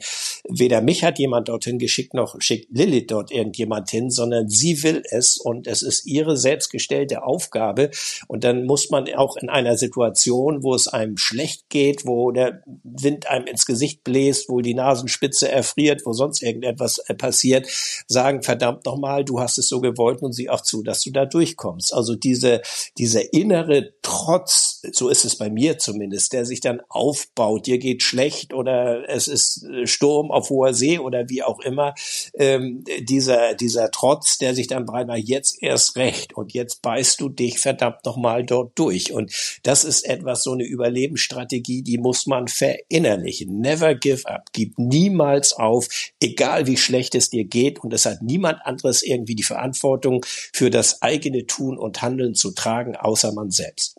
[0.49, 5.03] weder mich hat jemand dorthin geschickt, noch schickt Lilith dort irgendjemand hin, sondern sie will
[5.09, 7.91] es und es ist ihre selbstgestellte Aufgabe.
[8.27, 12.61] Und dann muss man auch in einer Situation, wo es einem schlecht geht, wo der
[12.83, 17.67] Wind einem ins Gesicht bläst, wo die Nasenspitze erfriert, wo sonst irgendetwas äh, passiert,
[18.07, 21.25] sagen, verdammt nochmal, du hast es so gewollt und sieh auch zu, dass du da
[21.25, 21.93] durchkommst.
[21.93, 22.61] Also diese,
[22.97, 28.03] dieser innere Trotz, so ist es bei mir zumindest, der sich dann aufbaut, dir geht
[28.03, 31.93] schlecht oder es ist äh, Sturm auf hoher See oder wie auch immer,
[32.35, 37.29] ähm, dieser, dieser Trotz, der sich dann beinahe jetzt erst recht und jetzt beißt du
[37.29, 39.11] dich verdammt nochmal dort durch.
[39.11, 43.59] Und das ist etwas, so eine Überlebensstrategie, die muss man verinnerlichen.
[43.59, 44.53] Never give up.
[44.53, 45.87] Gib niemals auf,
[46.21, 47.79] egal wie schlecht es dir geht.
[47.79, 52.51] Und es hat niemand anderes irgendwie die Verantwortung für das eigene Tun und Handeln zu
[52.51, 53.97] tragen, außer man selbst.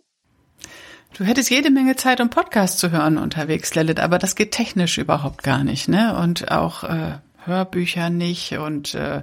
[1.15, 4.99] Du hättest jede Menge Zeit, um Podcasts zu hören unterwegs, Lilith, aber das geht technisch
[4.99, 6.15] überhaupt gar nicht, ne?
[6.19, 9.23] Und auch äh, Hörbücher nicht und äh, äh,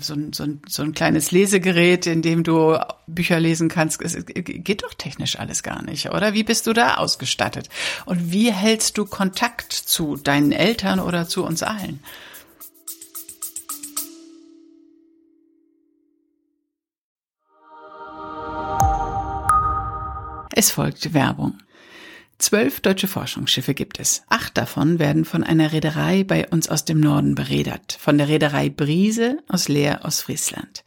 [0.00, 4.00] so, so, so ein kleines Lesegerät, in dem du Bücher lesen kannst.
[4.00, 6.34] Es geht doch technisch alles gar nicht, oder?
[6.34, 7.68] Wie bist du da ausgestattet?
[8.06, 12.00] Und wie hältst du Kontakt zu deinen Eltern oder zu uns allen?
[20.58, 21.58] Es folgt Werbung.
[22.38, 24.22] Zwölf deutsche Forschungsschiffe gibt es.
[24.30, 28.70] Acht davon werden von einer Reederei bei uns aus dem Norden beredert, von der Reederei
[28.70, 30.82] Brise aus Leer aus Friesland.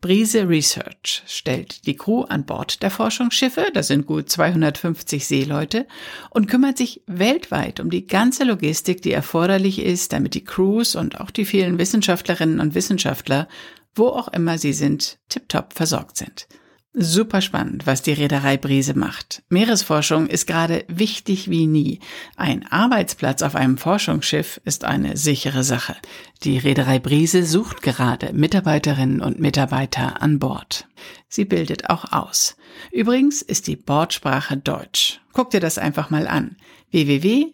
[0.00, 5.86] Brise Research stellt die Crew an Bord der Forschungsschiffe, das sind gut 250 Seeleute,
[6.30, 11.20] und kümmert sich weltweit um die ganze Logistik, die erforderlich ist, damit die Crews und
[11.20, 13.46] auch die vielen Wissenschaftlerinnen und Wissenschaftler,
[13.94, 16.46] wo auch immer sie sind, tiptop versorgt sind.
[16.94, 19.42] Super spannend, was die Reederei Brise macht.
[19.48, 22.00] Meeresforschung ist gerade wichtig wie nie.
[22.36, 25.96] Ein Arbeitsplatz auf einem Forschungsschiff ist eine sichere Sache.
[26.42, 30.86] Die Reederei Brise sucht gerade Mitarbeiterinnen und Mitarbeiter an Bord.
[31.28, 32.58] Sie bildet auch aus.
[32.90, 35.22] Übrigens ist die Bordsprache Deutsch.
[35.32, 36.58] Guck dir das einfach mal an.
[36.90, 37.52] www.brise.de.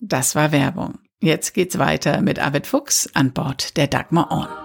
[0.00, 0.98] Das war Werbung.
[1.20, 4.61] Jetzt geht's weiter mit Arvid Fuchs an Bord der Dagmar On.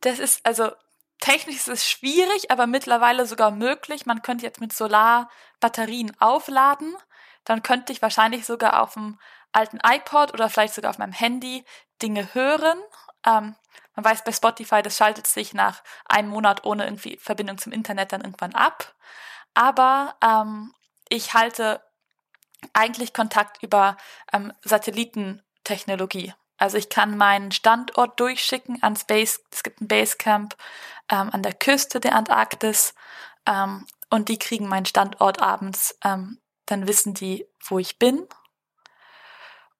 [0.00, 0.70] Das ist, also
[1.20, 4.06] technisch ist es schwierig, aber mittlerweile sogar möglich.
[4.06, 6.96] Man könnte jetzt mit Solarbatterien aufladen.
[7.44, 9.18] Dann könnte ich wahrscheinlich sogar auf dem
[9.52, 11.64] alten iPod oder vielleicht sogar auf meinem Handy
[12.02, 12.78] Dinge hören.
[13.24, 13.56] Ähm,
[13.94, 18.12] man weiß bei Spotify, das schaltet sich nach einem Monat ohne irgendwie Verbindung zum Internet
[18.12, 18.94] dann irgendwann ab.
[19.54, 20.74] Aber ähm,
[21.08, 21.80] ich halte
[22.74, 23.96] eigentlich Kontakt über
[24.32, 26.34] ähm, Satellitentechnologie.
[26.58, 29.40] Also ich kann meinen Standort durchschicken an Space.
[29.50, 30.56] Es gibt ein Basecamp
[31.10, 32.94] ähm, an der Küste der Antarktis
[33.46, 35.98] ähm, und die kriegen meinen Standort abends.
[36.04, 38.26] Ähm, dann wissen die, wo ich bin.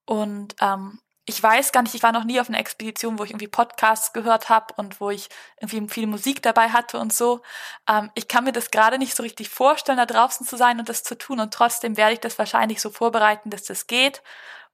[0.04, 3.30] Und ähm, ich weiß gar nicht, ich war noch nie auf einer Expedition, wo ich
[3.30, 5.28] irgendwie Podcasts gehört habe und wo ich
[5.60, 7.42] irgendwie viel Musik dabei hatte und so.
[7.88, 10.88] Ähm, ich kann mir das gerade nicht so richtig vorstellen, da draußen zu sein und
[10.88, 11.40] das zu tun.
[11.40, 14.22] Und trotzdem werde ich das wahrscheinlich so vorbereiten, dass das geht.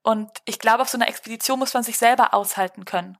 [0.02, 3.18] Und ich glaube, auf so einer Expedition muss man sich selber aushalten können.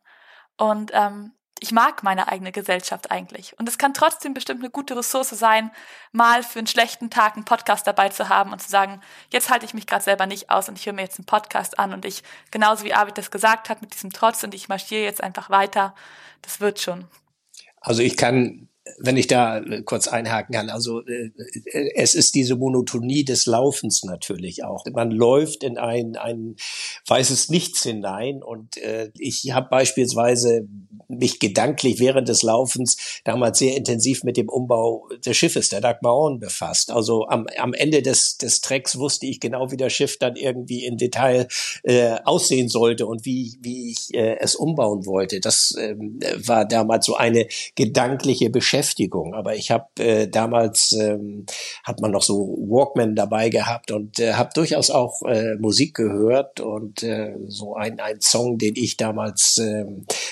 [0.56, 3.56] Und ähm, ich mag meine eigene Gesellschaft eigentlich.
[3.56, 5.70] Und es kann trotzdem bestimmt eine gute Ressource sein,
[6.10, 9.64] mal für einen schlechten Tag einen Podcast dabei zu haben und zu sagen, jetzt halte
[9.64, 12.04] ich mich gerade selber nicht aus und ich höre mir jetzt einen Podcast an und
[12.04, 15.50] ich, genauso wie Arvid das gesagt hat, mit diesem Trotz und ich marschiere jetzt einfach
[15.50, 15.94] weiter.
[16.42, 17.06] Das wird schon.
[17.80, 21.30] Also ich kann wenn ich da kurz einhaken kann, also äh,
[21.94, 24.84] es ist diese Monotonie des Laufens natürlich auch.
[24.92, 26.56] Man läuft in ein, ein
[27.06, 30.68] weißes Nichts hinein und äh, ich habe beispielsweise
[31.08, 36.40] mich gedanklich während des Laufens damals sehr intensiv mit dem Umbau des Schiffes, der Dagmaron,
[36.40, 36.90] befasst.
[36.90, 40.84] Also am, am Ende des, des Treks wusste ich genau, wie das Schiff dann irgendwie
[40.84, 41.48] in Detail
[41.82, 45.40] äh, aussehen sollte und wie, wie ich äh, es umbauen wollte.
[45.40, 45.94] Das äh,
[46.46, 49.34] war damals so eine gedankliche Beschäftigung Beschäftigung.
[49.34, 51.46] Aber ich habe äh, damals ähm,
[51.84, 56.60] hat man noch so Walkman dabei gehabt und äh, habe durchaus auch äh, Musik gehört
[56.60, 59.84] und äh, so ein ein Song, den ich damals, äh,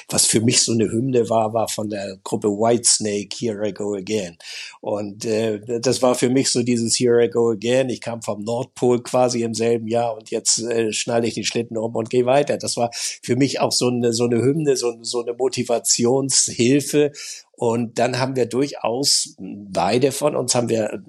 [0.09, 3.95] was für mich so eine Hymne war, war von der Gruppe Whitesnake Here I Go
[3.95, 4.37] Again.
[4.81, 7.89] Und äh, das war für mich so dieses Here I Go Again.
[7.89, 11.79] Ich kam vom Nordpol quasi im selben Jahr und jetzt äh, schneide ich den Schlitten
[11.79, 12.57] um und gehe weiter.
[12.57, 17.13] Das war für mich auch so eine so eine Hymne, so, so eine Motivationshilfe
[17.61, 21.03] Und dann haben wir durchaus, beide von uns haben wir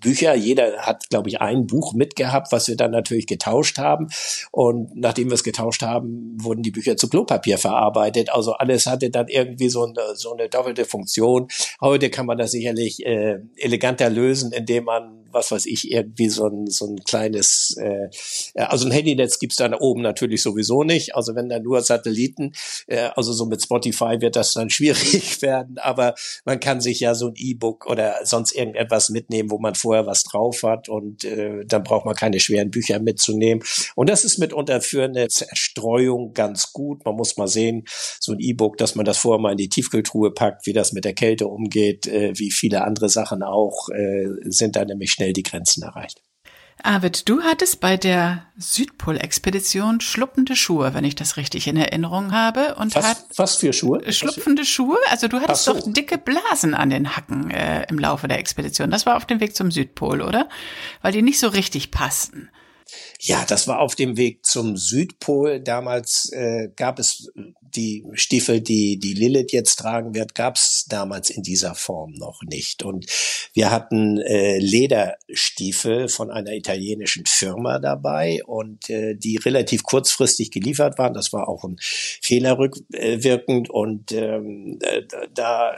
[0.00, 0.34] Bücher.
[0.34, 4.08] Jeder hat, glaube ich, ein Buch mitgehabt, was wir dann natürlich getauscht haben.
[4.50, 8.30] Und nachdem wir es getauscht haben, wurden die Bücher zu Klopapier verarbeitet.
[8.30, 11.48] Also alles hatte dann irgendwie so eine, so eine doppelte Funktion.
[11.80, 16.46] Heute kann man das sicherlich äh, eleganter lösen, indem man was weiß ich, irgendwie so
[16.46, 18.08] ein, so ein kleines, äh,
[18.54, 21.14] also ein Handynetz gibt's da oben natürlich sowieso nicht.
[21.14, 22.52] Also wenn da nur Satelliten,
[22.86, 27.14] äh, also so mit Spotify wird das dann schwierig werden, aber man kann sich ja
[27.14, 31.64] so ein E-Book oder sonst irgendetwas mitnehmen, wo man vorher was drauf hat und äh,
[31.64, 33.64] dann braucht man keine schweren Bücher mitzunehmen.
[33.94, 37.04] Und das ist mitunter für eine Zerstreuung ganz gut.
[37.06, 37.84] Man muss mal sehen,
[38.20, 41.06] so ein E-Book, dass man das vorher mal in die Tiefkühltruhe packt, wie das mit
[41.06, 45.42] der Kälte umgeht, äh, wie viele andere Sachen auch, äh, sind da nämlich schnell die
[45.42, 46.20] Grenzen erreicht.
[46.82, 52.74] Arvid, du hattest bei der Südpol-Expedition schluppende Schuhe, wenn ich das richtig in Erinnerung habe.
[52.74, 54.12] Und was, hat was für Schuhe?
[54.12, 54.98] Schlupfende Schuhe?
[55.08, 55.72] Also du hattest so.
[55.72, 58.90] doch dicke Blasen an den Hacken äh, im Laufe der Expedition.
[58.90, 60.48] Das war auf dem Weg zum Südpol, oder?
[61.00, 62.50] Weil die nicht so richtig passten.
[63.26, 65.58] Ja, das war auf dem Weg zum Südpol.
[65.58, 67.32] Damals äh, gab es
[67.62, 72.42] die Stiefel, die die Lilith jetzt tragen wird, gab es damals in dieser Form noch
[72.42, 72.82] nicht.
[72.82, 73.06] Und
[73.54, 80.98] wir hatten äh, Lederstiefel von einer italienischen Firma dabei und äh, die relativ kurzfristig geliefert
[80.98, 81.14] waren.
[81.14, 85.00] Das war auch ein Fehler rückwirkend und ähm, äh,
[85.32, 85.76] da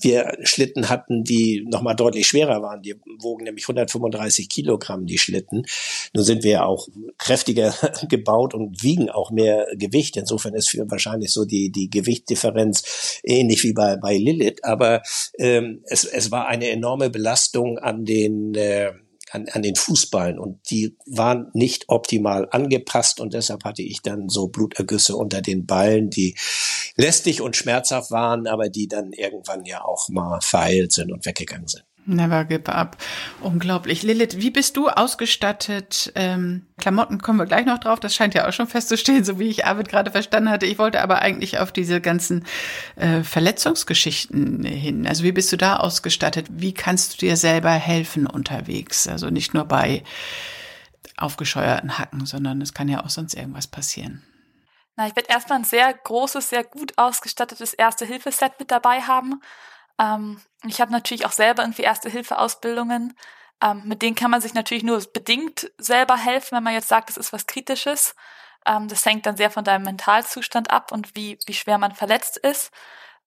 [0.00, 2.82] wir Schlitten hatten, die nochmal deutlich schwerer waren.
[2.82, 5.66] Die wogen nämlich 135 Kilogramm, die Schlitten.
[6.12, 7.74] Nun sind wir ja auch kräftiger
[8.08, 10.16] gebaut und wiegen auch mehr Gewicht.
[10.16, 14.64] Insofern ist für wahrscheinlich so die, die Gewichtdifferenz ähnlich wie bei, bei Lilith.
[14.64, 15.02] Aber
[15.38, 18.92] ähm, es, es war eine enorme Belastung an den äh,
[19.30, 24.28] an, an den Fußballen und die waren nicht optimal angepasst und deshalb hatte ich dann
[24.28, 26.36] so Blutergüsse unter den Ballen, die
[26.96, 31.68] lästig und schmerzhaft waren, aber die dann irgendwann ja auch mal verheilt sind und weggegangen
[31.68, 31.84] sind.
[32.08, 32.96] Never give up.
[33.40, 34.04] Unglaublich.
[34.04, 36.12] Lilith, wie bist du ausgestattet?
[36.14, 37.98] Ähm, Klamotten kommen wir gleich noch drauf.
[37.98, 40.66] Das scheint ja auch schon festzustehen, so wie ich Arvid gerade verstanden hatte.
[40.66, 42.46] Ich wollte aber eigentlich auf diese ganzen
[42.94, 45.06] äh, Verletzungsgeschichten hin.
[45.08, 46.46] Also wie bist du da ausgestattet?
[46.50, 49.08] Wie kannst du dir selber helfen unterwegs?
[49.08, 50.04] Also nicht nur bei
[51.16, 54.22] aufgescheuerten Hacken, sondern es kann ja auch sonst irgendwas passieren.
[54.94, 59.40] Na, ich werde erstmal ein sehr großes, sehr gut ausgestattetes Erste-Hilfe-Set mit dabei haben.
[59.98, 63.16] Ähm, ich habe natürlich auch selber irgendwie Erste-Hilfe-Ausbildungen.
[63.62, 67.10] Ähm, mit denen kann man sich natürlich nur bedingt selber helfen, wenn man jetzt sagt,
[67.10, 68.14] es ist was Kritisches.
[68.66, 72.36] Ähm, das hängt dann sehr von deinem Mentalzustand ab und wie, wie schwer man verletzt
[72.36, 72.70] ist.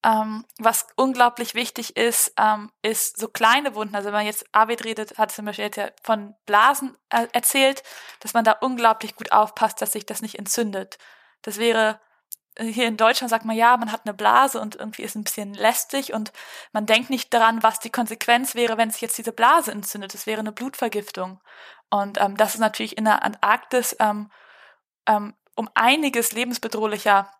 [0.03, 3.95] Ähm, was unglaublich wichtig ist, ähm, ist so kleine Wunden.
[3.95, 7.84] Also wenn man jetzt Arvid redet, hat zum Beispiel jetzt ja von Blasen äh, erzählt,
[8.21, 10.97] dass man da unglaublich gut aufpasst, dass sich das nicht entzündet.
[11.41, 11.99] Das wäre
[12.60, 15.54] hier in Deutschland sagt man ja, man hat eine Blase und irgendwie ist ein bisschen
[15.54, 16.32] lästig und
[16.72, 20.13] man denkt nicht daran, was die Konsequenz wäre, wenn sich jetzt diese Blase entzündet.
[20.13, 21.39] Das wäre eine Blutvergiftung.
[21.89, 24.30] Und ähm, das ist natürlich in der Antarktis ähm,
[25.08, 27.32] ähm, um einiges lebensbedrohlicher,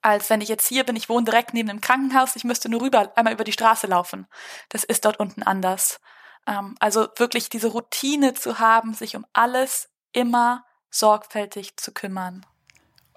[0.00, 2.80] als wenn ich jetzt hier bin, ich wohne direkt neben dem Krankenhaus, ich müsste nur
[2.80, 4.26] rüber, einmal über die Straße laufen.
[4.68, 6.00] Das ist dort unten anders.
[6.46, 12.44] Ähm, also wirklich diese Routine zu haben, sich um alles immer sorgfältig zu kümmern.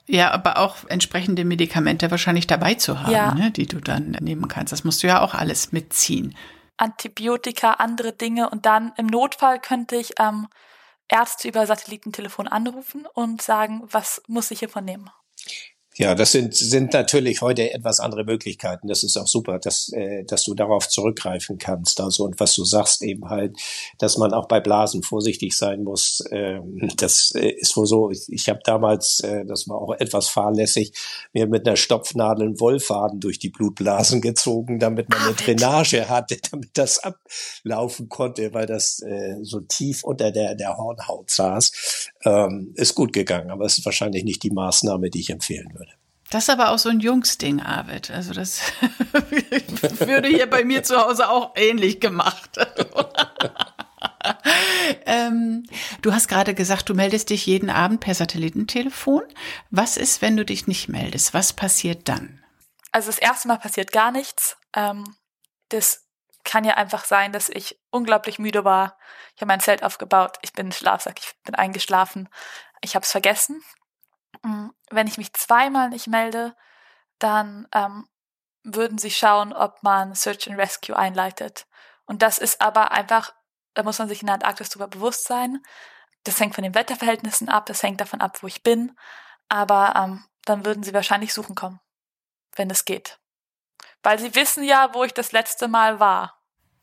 [0.07, 3.33] Ja, aber auch entsprechende Medikamente wahrscheinlich dabei zu haben, ja.
[3.33, 4.71] ne, die du dann nehmen kannst.
[4.71, 6.35] Das musst du ja auch alles mitziehen.
[6.77, 10.47] Antibiotika, andere Dinge und dann im Notfall könnte ich ähm,
[11.07, 15.09] Ärzte über Satellitentelefon anrufen und sagen, was muss ich hiervon nehmen.
[15.97, 18.89] Ja, das sind, sind natürlich heute etwas andere Möglichkeiten.
[18.89, 22.01] Das ist auch super, dass, äh, dass du darauf zurückgreifen kannst.
[22.01, 23.57] Also, und was du sagst eben halt,
[23.97, 26.21] dass man auch bei Blasen vorsichtig sein muss.
[26.31, 28.11] Ähm, das äh, ist wohl so.
[28.11, 30.91] Ich, ich habe damals, äh, das war auch etwas fahrlässig,
[31.31, 36.37] mir mit einer Stopfnadel einen Wollfaden durch die Blutblasen gezogen, damit man eine Drainage hatte,
[36.51, 42.11] damit das ablaufen konnte, weil das äh, so tief unter der, der Hornhaut saß.
[42.25, 45.84] Ähm, ist gut gegangen, aber es ist wahrscheinlich nicht die Maßnahme, die ich empfehlen würde.
[46.29, 48.11] Das ist aber auch so ein Jungsding, Arvid.
[48.11, 48.61] Also das
[49.99, 52.57] würde hier bei mir zu Hause auch ähnlich gemacht.
[55.05, 55.65] ähm,
[56.01, 59.23] du hast gerade gesagt, du meldest dich jeden Abend per Satellitentelefon.
[59.69, 61.33] Was ist, wenn du dich nicht meldest?
[61.33, 62.43] Was passiert dann?
[62.91, 64.57] Also das erste Mal passiert gar nichts.
[64.75, 65.03] Ähm,
[65.69, 66.05] das
[66.43, 68.97] kann ja einfach sein, dass ich unglaublich müde war.
[69.35, 72.29] Ich habe mein Zelt aufgebaut, ich bin Schlafsack, ich bin eingeschlafen,
[72.81, 73.61] ich habe es vergessen.
[74.45, 76.55] Mm, wenn ich mich zweimal nicht melde,
[77.17, 78.07] dann ähm,
[78.63, 81.65] würden sie schauen, ob man Search and Rescue einleitet.
[82.05, 83.33] Und das ist aber einfach,
[83.73, 85.63] da muss man sich in der Antarktis darüber bewusst sein.
[86.25, 88.95] Das hängt von den Wetterverhältnissen ab, das hängt davon ab, wo ich bin.
[89.49, 91.79] Aber ähm, dann würden sie wahrscheinlich suchen kommen,
[92.55, 93.19] wenn es geht.
[94.03, 96.39] Weil sie wissen ja, wo ich das letzte Mal war.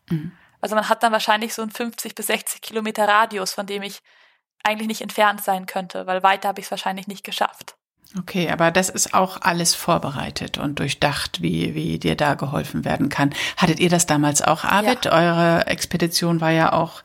[0.09, 0.37] Mhm.
[0.61, 4.03] Also man hat dann wahrscheinlich so einen 50 bis 60 Kilometer Radius, von dem ich
[4.65, 7.77] eigentlich nicht entfernt sein könnte, weil weiter habe ich es wahrscheinlich nicht geschafft.
[8.19, 13.09] Okay, aber das ist auch alles vorbereitet und durchdacht, wie, wie dir da geholfen werden
[13.09, 13.35] kann.
[13.57, 15.07] Hattet ihr das damals auch, Arvid?
[15.07, 15.13] Ja.
[15.13, 17.03] Eure Expedition war ja auch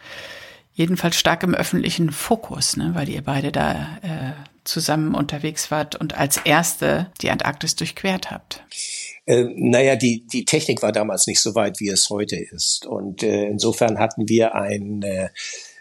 [0.73, 2.91] jedenfalls stark im öffentlichen Fokus, ne?
[2.93, 4.33] weil ihr beide da äh,
[4.65, 8.63] zusammen unterwegs wart und als erste die Antarktis durchquert habt.
[9.25, 12.85] Äh, naja, die, die Technik war damals nicht so weit, wie es heute ist.
[12.85, 15.29] Und äh, insofern hatten wir ein äh,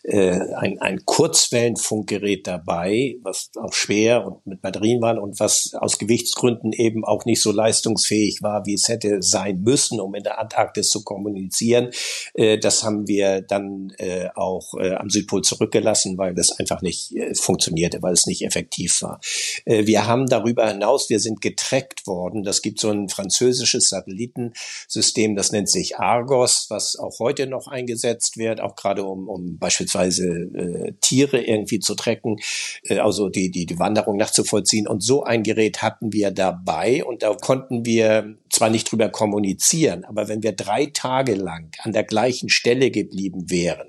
[0.06, 5.98] äh, ein, ein Kurzwellenfunkgerät dabei, was auch schwer und mit Batterien war und was aus
[5.98, 10.38] Gewichtsgründen eben auch nicht so leistungsfähig war, wie es hätte sein müssen, um in der
[10.38, 11.90] Antarktis zu kommunizieren.
[12.34, 17.12] Äh, das haben wir dann äh, auch äh, am Südpol zurückgelassen, weil das einfach nicht
[17.16, 19.20] äh, funktionierte, weil es nicht effektiv war.
[19.64, 22.44] Äh, wir haben darüber hinaus, wir sind getrackt worden.
[22.44, 28.36] Das gibt so ein französisches Satellitensystem, das nennt sich Argos, was auch heute noch eingesetzt
[28.36, 32.36] wird, auch gerade um, um beispielsweise beispielsweise äh, Tiere irgendwie zu trecken,
[32.84, 34.86] äh, also die, die, die Wanderung nachzuvollziehen.
[34.86, 40.04] Und so ein Gerät hatten wir dabei und da konnten wir zwar nicht drüber kommunizieren,
[40.04, 43.88] aber wenn wir drei Tage lang an der gleichen Stelle geblieben wären,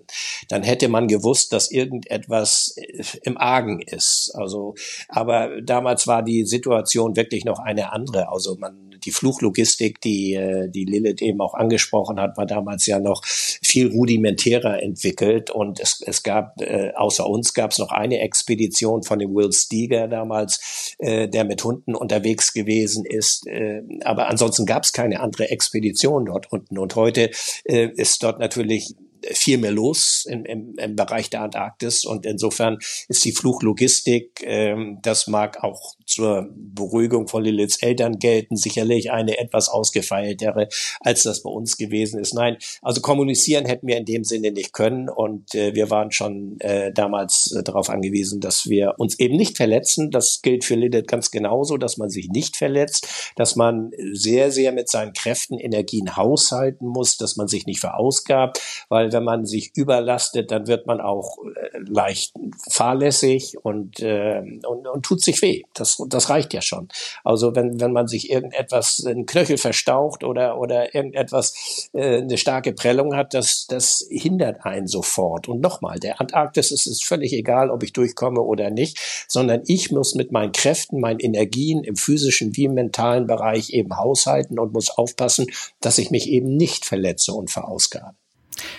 [0.49, 4.31] dann hätte man gewusst, dass irgendetwas äh, im Argen ist.
[4.35, 4.75] Also,
[5.09, 8.29] aber damals war die Situation wirklich noch eine andere.
[8.29, 12.99] Also man die Fluchlogistik, die, äh, die Lilith eben auch angesprochen hat, war damals ja
[12.99, 15.49] noch viel rudimentärer entwickelt.
[15.49, 19.51] Und es, es gab, äh, außer uns gab es noch eine Expedition von dem Will
[19.53, 25.21] Steger damals, äh, der mit Hunden unterwegs gewesen ist, äh, aber ansonsten gab es keine
[25.21, 26.77] andere Expedition dort unten.
[26.77, 27.31] Und heute
[27.63, 28.93] äh, ist dort natürlich
[29.31, 34.99] viel mehr los im, im, im Bereich der Antarktis und insofern ist die Fluchlogistik, ähm,
[35.01, 40.69] das mag auch zur Beruhigung von Liliths Eltern gelten, sicherlich eine etwas ausgefeiltere,
[41.01, 42.33] als das bei uns gewesen ist.
[42.33, 46.59] Nein, also kommunizieren hätten wir in dem Sinne nicht können und äh, wir waren schon
[46.61, 50.11] äh, damals äh, darauf angewiesen, dass wir uns eben nicht verletzen.
[50.11, 54.71] Das gilt für Lilith ganz genauso, dass man sich nicht verletzt, dass man sehr, sehr
[54.71, 59.71] mit seinen Kräften, Energien haushalten muss, dass man sich nicht verausgabt, weil wenn man sich
[59.75, 62.33] überlastet, dann wird man auch äh, leicht
[62.69, 65.63] fahrlässig und, äh, und, und tut sich weh.
[65.73, 66.87] Das, das reicht ja schon.
[67.23, 72.73] Also wenn, wenn man sich irgendetwas, ein Knöchel verstaucht oder, oder irgendetwas, äh, eine starke
[72.73, 75.47] Prellung hat, das, das hindert einen sofort.
[75.47, 79.91] Und nochmal, der Antarktis ist es völlig egal, ob ich durchkomme oder nicht, sondern ich
[79.91, 84.73] muss mit meinen Kräften, meinen Energien im physischen wie im mentalen Bereich eben haushalten und
[84.73, 85.47] muss aufpassen,
[85.81, 88.13] dass ich mich eben nicht verletze und verausgabe.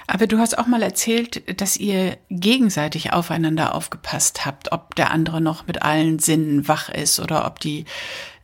[0.07, 5.41] Aber du hast auch mal erzählt, dass ihr gegenseitig aufeinander aufgepasst habt, ob der andere
[5.41, 7.85] noch mit allen Sinnen wach ist oder ob die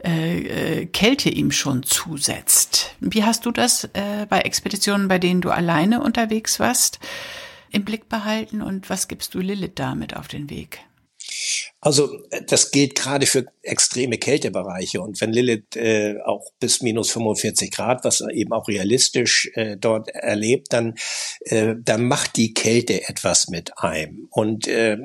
[0.05, 2.95] äh, äh, Kälte ihm schon zusetzt.
[3.01, 7.01] Wie hast du das äh, bei Expeditionen, bei denen du alleine unterwegs warst,
[7.70, 10.80] im Blick behalten und was gibst du Lilith damit auf den Weg?
[11.85, 17.11] Also äh, das gilt gerade für extreme Kältebereiche und wenn Lilith äh, auch bis minus
[17.11, 20.95] 45 Grad, was eben auch realistisch äh, dort erlebt, dann,
[21.41, 24.28] äh, dann macht die Kälte etwas mit einem.
[24.30, 24.97] Und äh,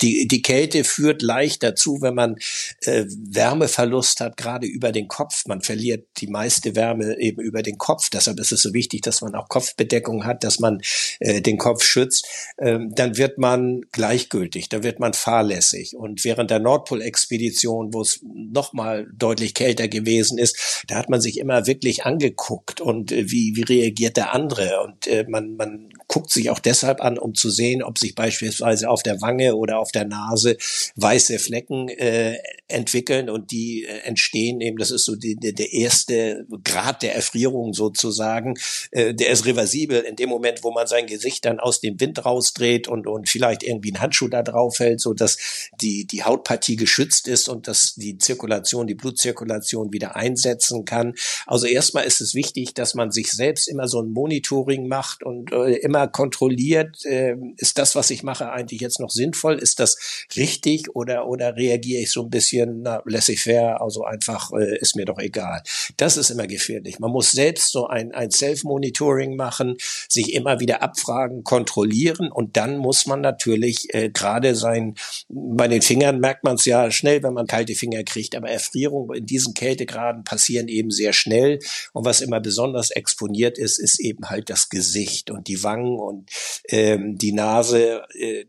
[0.00, 2.36] die, die Kälte führt leicht dazu, wenn man
[2.82, 5.44] äh, Wärmeverlust hat, gerade über den Kopf.
[5.46, 8.10] Man verliert die meiste Wärme eben über den Kopf.
[8.10, 10.80] Deshalb ist es so wichtig, dass man auch Kopfbedeckung hat, dass man
[11.20, 12.26] äh, den Kopf schützt.
[12.58, 15.77] Ähm, dann wird man gleichgültig, dann wird man fahrlässig.
[15.96, 21.20] Und während der Nordpol-Expedition, wo es noch mal deutlich kälter gewesen ist, da hat man
[21.20, 24.82] sich immer wirklich angeguckt und äh, wie, wie reagiert der andere.
[24.84, 28.88] Und äh, man, man guckt sich auch deshalb an, um zu sehen, ob sich beispielsweise
[28.88, 30.56] auf der Wange oder auf der Nase
[30.96, 35.72] weiße Flecken äh, entwickeln und die äh, entstehen eben, das ist so die, die, der
[35.72, 38.58] erste Grad der Erfrierung sozusagen,
[38.90, 42.24] äh, der ist reversibel in dem Moment, wo man sein Gesicht dann aus dem Wind
[42.24, 45.36] rausdreht und, und vielleicht irgendwie einen Handschuh da drauf hält, so dass
[45.80, 51.14] die, die Hautpartie geschützt ist und dass die Zirkulation, die Blutzirkulation wieder einsetzen kann.
[51.46, 55.52] Also erstmal ist es wichtig, dass man sich selbst immer so ein Monitoring macht und
[55.52, 59.58] äh, immer immer kontrolliert, äh, ist das, was ich mache, eigentlich jetzt noch sinnvoll?
[59.58, 59.98] Ist das
[60.36, 65.04] richtig oder, oder reagiere ich so ein bisschen na, laissez-faire, also einfach äh, ist mir
[65.04, 65.62] doch egal.
[65.96, 67.00] Das ist immer gefährlich.
[67.00, 69.76] Man muss selbst so ein, ein Self-Monitoring machen,
[70.08, 74.94] sich immer wieder abfragen, kontrollieren und dann muss man natürlich äh, gerade sein,
[75.28, 79.16] bei den Fingern merkt man es ja schnell, wenn man kalte Finger kriegt, aber Erfrierungen
[79.16, 81.58] in diesen Kältegraden passieren eben sehr schnell
[81.92, 86.30] und was immer besonders exponiert ist, ist eben halt das Gesicht und die Wangen Und
[86.68, 88.02] ähm, die Nase.
[88.14, 88.46] Äh,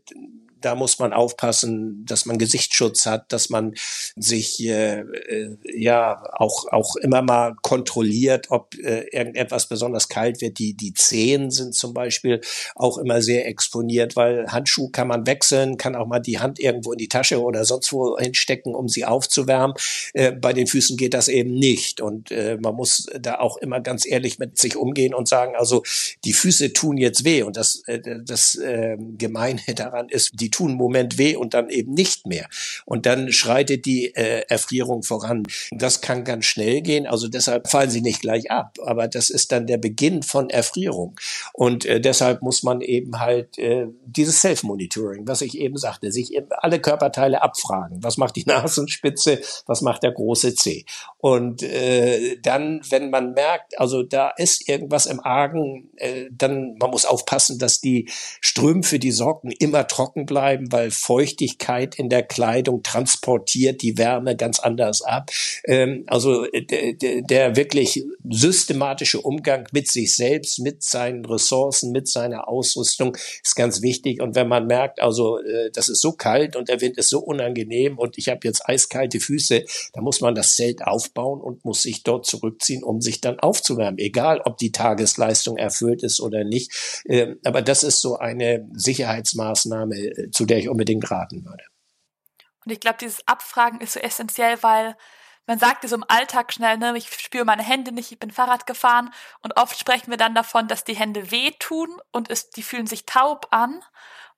[0.60, 3.74] da muss man aufpassen, dass man Gesichtsschutz hat, dass man
[4.16, 10.58] sich äh, äh, ja auch auch immer mal kontrolliert, ob äh, irgendetwas besonders kalt wird.
[10.58, 12.40] Die die Zehen sind zum Beispiel
[12.74, 16.92] auch immer sehr exponiert, weil Handschuh kann man wechseln, kann auch mal die Hand irgendwo
[16.92, 19.74] in die Tasche oder sonst wo hinstecken, um sie aufzuwärmen.
[20.14, 23.80] Äh, bei den Füßen geht das eben nicht und äh, man muss da auch immer
[23.80, 25.82] ganz ehrlich mit sich umgehen und sagen, also
[26.24, 30.70] die Füße tun jetzt weh und das äh, das äh, Gemeine daran ist, die tun
[30.70, 32.48] einen Moment weh und dann eben nicht mehr
[32.84, 35.44] und dann schreitet die äh, Erfrierung voran.
[35.70, 39.52] Das kann ganz schnell gehen, also deshalb fallen sie nicht gleich ab, aber das ist
[39.52, 41.18] dann der Beginn von Erfrierung
[41.52, 46.34] und äh, deshalb muss man eben halt äh, dieses Self-Monitoring, was ich eben sagte, sich
[46.34, 48.02] eben alle Körperteile abfragen.
[48.02, 49.40] Was macht die Nasenspitze?
[49.66, 50.84] Was macht der große C?
[51.20, 56.90] Und äh, dann, wenn man merkt, also da ist irgendwas im Argen, äh, dann man
[56.90, 58.08] muss aufpassen, dass die
[58.40, 64.60] Strümpfe, die Socken immer trocken bleiben, weil Feuchtigkeit in der Kleidung transportiert die Wärme ganz
[64.60, 65.30] anders ab.
[65.64, 72.48] Ähm, also der, der wirklich systematische Umgang mit sich selbst, mit seinen Ressourcen, mit seiner
[72.48, 74.22] Ausrüstung ist ganz wichtig.
[74.22, 77.20] Und wenn man merkt, also äh, das ist so kalt und der Wind ist so
[77.20, 81.82] unangenehm und ich habe jetzt eiskalte Füße, dann muss man das Zelt aufbauen und muss
[81.82, 87.02] sich dort zurückziehen, um sich dann aufzuwärmen, egal ob die Tagesleistung erfüllt ist oder nicht.
[87.06, 91.64] Ähm, aber das ist so eine Sicherheitsmaßnahme, äh, zu der ich unbedingt raten würde.
[92.64, 94.96] Und ich glaube, dieses Abfragen ist so essentiell, weil
[95.46, 98.66] man sagt so im Alltag schnell, ne, ich spüre meine Hände nicht, ich bin Fahrrad
[98.66, 99.10] gefahren
[99.42, 103.06] und oft sprechen wir dann davon, dass die Hände wehtun und es, die fühlen sich
[103.06, 103.80] taub an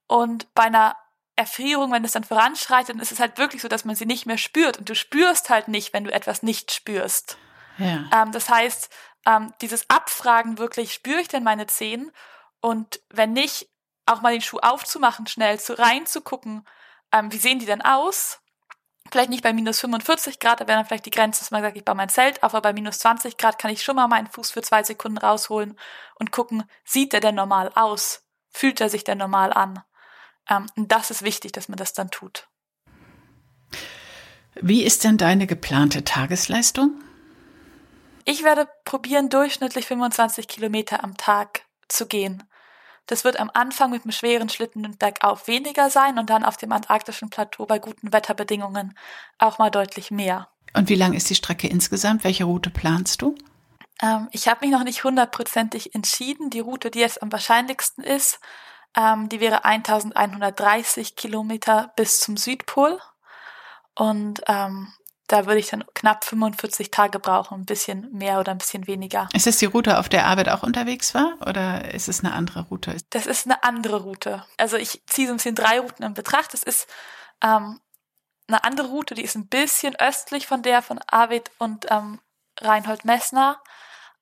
[0.07, 0.97] und bei einer
[1.37, 4.27] Erfrierung, wenn es dann voranschreitet, dann ist es halt wirklich so, dass man sie nicht
[4.27, 7.39] mehr spürt und du spürst halt nicht, wenn du etwas nicht spürst.
[7.79, 8.05] Ja.
[8.13, 8.91] Ähm, das heißt,
[9.27, 12.11] ähm, dieses Abfragen wirklich, spüre ich denn meine Zehen?
[12.61, 13.69] Und wenn nicht,
[14.07, 16.67] auch mal den Schuh aufzumachen, schnell zu reinzugucken,
[17.13, 18.41] ähm, wie sehen die denn aus?
[19.11, 21.77] Vielleicht nicht bei minus 45 Grad, da wäre dann vielleicht die Grenze, dass man sagt,
[21.77, 24.27] ich baue mein Zelt auf, aber bei minus 20 Grad kann ich schon mal meinen
[24.27, 25.79] Fuß für zwei Sekunden rausholen
[26.19, 28.25] und gucken, sieht der denn normal aus?
[28.49, 29.83] Fühlt er sich denn normal an?
[30.49, 32.49] Ähm, und das ist wichtig, dass man das dann tut.
[34.61, 37.03] Wie ist denn deine geplante Tagesleistung?
[38.25, 42.43] Ich werde probieren, durchschnittlich 25 Kilometer am Tag zu gehen.
[43.07, 46.71] Das wird am Anfang mit einem schweren Schlitten bergauf weniger sein und dann auf dem
[46.71, 48.97] antarktischen Plateau bei guten Wetterbedingungen
[49.39, 50.49] auch mal deutlich mehr.
[50.75, 52.23] Und wie lang ist die Strecke insgesamt?
[52.25, 53.35] Welche Route planst du?
[54.01, 56.51] Ähm, ich habe mich noch nicht hundertprozentig entschieden.
[56.51, 58.39] Die Route, die jetzt am wahrscheinlichsten ist,
[58.97, 63.01] ähm, die wäre 1130 Kilometer bis zum Südpol.
[63.95, 64.93] Und ähm,
[65.33, 69.29] da würde ich dann knapp 45 Tage brauchen, ein bisschen mehr oder ein bisschen weniger.
[69.33, 72.63] Ist das die Route, auf der Arbeit auch unterwegs war oder ist es eine andere
[72.65, 72.97] Route?
[73.11, 74.45] Das ist eine andere Route.
[74.59, 76.53] Also ich ziehe so ein bisschen drei Routen in Betracht.
[76.53, 76.87] Das ist
[77.43, 77.81] ähm,
[78.47, 82.21] eine andere Route, die ist ein bisschen östlich von der von Arvid und ähm,
[82.61, 83.59] Reinhold Messner,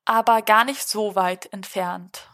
[0.05, 2.29] aber gar nicht so weit entfernt.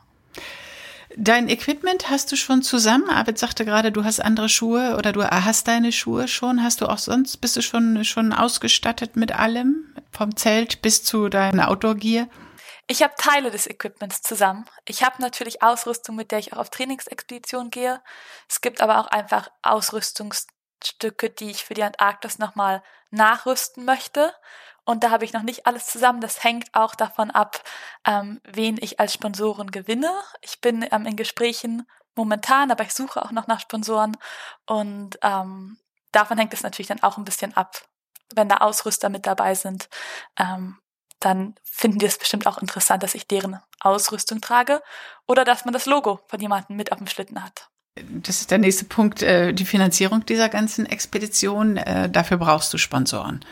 [1.15, 3.09] Dein Equipment hast du schon zusammen?
[3.09, 6.63] Arvid sagte gerade, du hast andere Schuhe oder du hast deine Schuhe schon.
[6.63, 9.95] Hast du auch sonst, bist du schon, schon ausgestattet mit allem?
[10.11, 12.29] Vom Zelt bis zu deiner Outdoor-Gear?
[12.89, 14.65] Ich habe Teile des Equipments zusammen.
[14.85, 18.01] Ich habe natürlich Ausrüstung, mit der ich auch auf Trainingsexpedition gehe.
[18.49, 24.33] Es gibt aber auch einfach Ausrüstungsstücke, die ich für die Antarktis nochmal nachrüsten möchte.
[24.87, 26.21] Und da habe ich noch nicht alles zusammen.
[26.21, 27.63] Das hängt auch davon ab,
[28.07, 30.13] ähm, wen ich als Sponsoren gewinne.
[30.43, 34.17] Ich bin ähm, in Gesprächen momentan, aber ich suche auch noch nach Sponsoren.
[34.65, 35.79] Und ähm,
[36.13, 37.83] davon hängt es natürlich dann auch ein bisschen ab.
[38.33, 39.89] Wenn da Ausrüster mit dabei sind,
[40.39, 40.79] ähm,
[41.19, 44.83] dann finden die es bestimmt auch interessant, dass ich deren Ausrüstung trage
[45.27, 47.71] oder dass man das Logo von jemandem mit auf dem Schlitten hat.
[47.97, 51.77] Das ist der nächste Punkt, äh, die Finanzierung dieser ganzen Expedition.
[51.77, 53.45] Äh, dafür brauchst du Sponsoren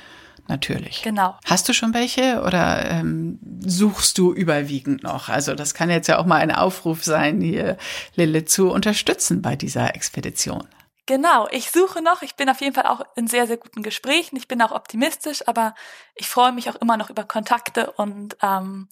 [0.49, 1.03] natürlich.
[1.03, 1.37] Genau.
[1.45, 5.29] Hast du schon welche oder ähm, suchst du überwiegend noch?
[5.29, 7.77] Also das kann jetzt ja auch mal ein Aufruf sein, hier
[8.15, 10.67] Lille zu unterstützen bei dieser Expedition.
[11.07, 12.23] Genau, ich suche noch.
[12.23, 14.37] Ich bin auf jeden Fall auch in sehr, sehr guten Gesprächen.
[14.37, 15.75] Ich bin auch optimistisch, aber
[16.15, 18.89] ich freue mich auch immer noch über Kontakte und ähm,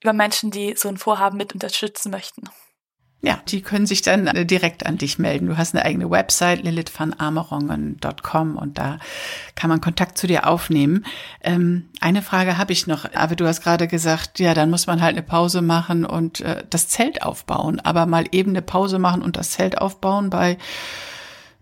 [0.00, 2.48] über Menschen, die so ein Vorhaben mit unterstützen möchten.
[3.24, 5.46] Ja, die können sich dann äh, direkt an dich melden.
[5.46, 8.98] Du hast eine eigene Website, lilithvanamerongen.com und da
[9.54, 11.06] kann man Kontakt zu dir aufnehmen.
[11.40, 15.00] Ähm, eine Frage habe ich noch, aber du hast gerade gesagt, ja, dann muss man
[15.00, 17.78] halt eine Pause machen und äh, das Zelt aufbauen.
[17.78, 20.58] Aber mal eben eine Pause machen und das Zelt aufbauen bei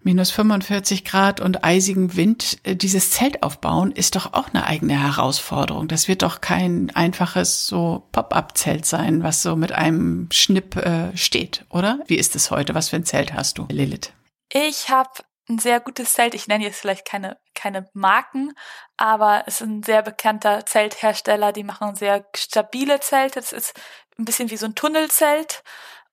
[0.03, 5.01] minus 45 Grad und eisigem Wind, äh, dieses Zelt aufbauen, ist doch auch eine eigene
[5.01, 5.89] Herausforderung.
[5.89, 11.65] Das wird doch kein einfaches so Pop-up-Zelt sein, was so mit einem Schnipp äh, steht,
[11.71, 12.01] oder?
[12.07, 12.75] Wie ist es heute?
[12.75, 14.13] Was für ein Zelt hast du, Lilith?
[14.53, 15.11] Ich habe
[15.49, 16.35] ein sehr gutes Zelt.
[16.35, 18.53] Ich nenne jetzt vielleicht keine, keine Marken,
[18.97, 21.53] aber es ist ein sehr bekannter Zelthersteller.
[21.53, 23.41] Die machen sehr stabile Zelte.
[23.41, 23.75] Das ist
[24.19, 25.63] ein bisschen wie so ein Tunnelzelt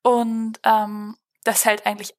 [0.02, 2.14] und ähm, das hält eigentlich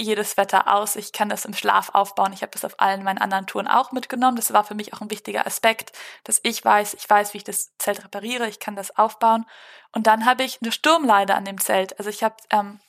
[0.00, 0.96] jedes Wetter aus.
[0.96, 2.32] Ich kann das im Schlaf aufbauen.
[2.32, 4.36] Ich habe das auf allen meinen anderen Touren auch mitgenommen.
[4.36, 5.92] Das war für mich auch ein wichtiger Aspekt,
[6.24, 8.48] dass ich weiß, ich weiß, wie ich das Zelt repariere.
[8.48, 9.46] Ich kann das aufbauen.
[9.92, 11.98] Und dann habe ich eine Sturmleide an dem Zelt.
[11.98, 12.80] Also ich habe ähm,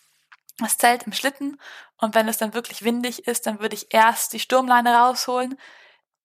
[0.59, 1.59] das Zelt im Schlitten
[1.97, 5.57] und wenn es dann wirklich windig ist, dann würde ich erst die Sturmleine rausholen,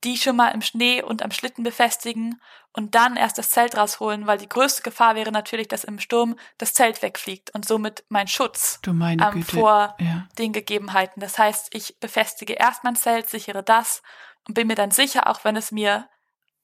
[0.04, 2.40] die schon mal im Schnee und am Schlitten befestigen
[2.72, 6.38] und dann erst das Zelt rausholen, weil die größte Gefahr wäre natürlich, dass im Sturm
[6.58, 10.28] das Zelt wegfliegt und somit mein Schutz ähm, vor ja.
[10.38, 11.20] den Gegebenheiten.
[11.20, 14.02] Das heißt, ich befestige erst mein Zelt, sichere das
[14.46, 16.08] und bin mir dann sicher, auch wenn es mir,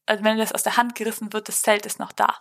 [0.07, 2.37] also wenn es aus der Hand gerissen wird, das Zelt ist noch da.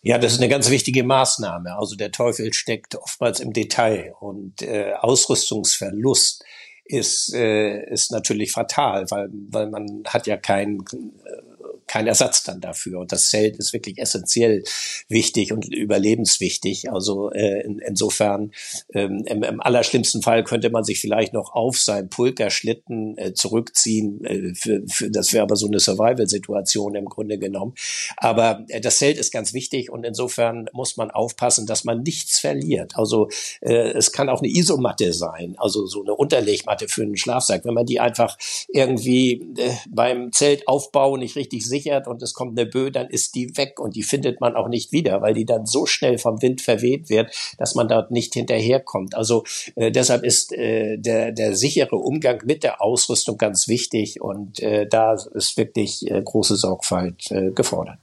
[0.00, 1.76] Ja, das ist eine ganz wichtige Maßnahme.
[1.76, 6.44] Also der Teufel steckt oftmals im Detail und äh, Ausrüstungsverlust
[6.88, 11.57] ist, äh, ist natürlich fatal, weil, weil man hat ja kein äh,
[11.88, 13.00] kein Ersatz dann dafür.
[13.00, 14.62] Und das Zelt ist wirklich essentiell
[15.08, 16.92] wichtig und überlebenswichtig.
[16.92, 18.52] Also äh, in, insofern
[18.92, 24.24] ähm, im, im allerschlimmsten Fall könnte man sich vielleicht noch auf sein Pulkerschlitten äh, zurückziehen.
[24.24, 27.74] Äh, für, für, das wäre aber so eine Survival-Situation im Grunde genommen.
[28.18, 32.38] Aber äh, das Zelt ist ganz wichtig und insofern muss man aufpassen, dass man nichts
[32.38, 32.96] verliert.
[32.96, 33.28] Also
[33.62, 37.64] äh, es kann auch eine Isomatte sein, also so eine Unterlegmatte für einen Schlafsack.
[37.64, 38.36] Wenn man die einfach
[38.68, 43.34] irgendwie äh, beim Zeltaufbau nicht richtig sieht, gesichert und es kommt eine Böe, dann ist
[43.34, 46.42] die weg und die findet man auch nicht wieder, weil die dann so schnell vom
[46.42, 49.14] Wind verweht wird, dass man dort nicht hinterherkommt.
[49.14, 49.44] Also
[49.76, 54.86] äh, deshalb ist äh, der, der sichere Umgang mit der Ausrüstung ganz wichtig und äh,
[54.88, 57.98] da ist wirklich äh, große Sorgfalt äh, gefordert.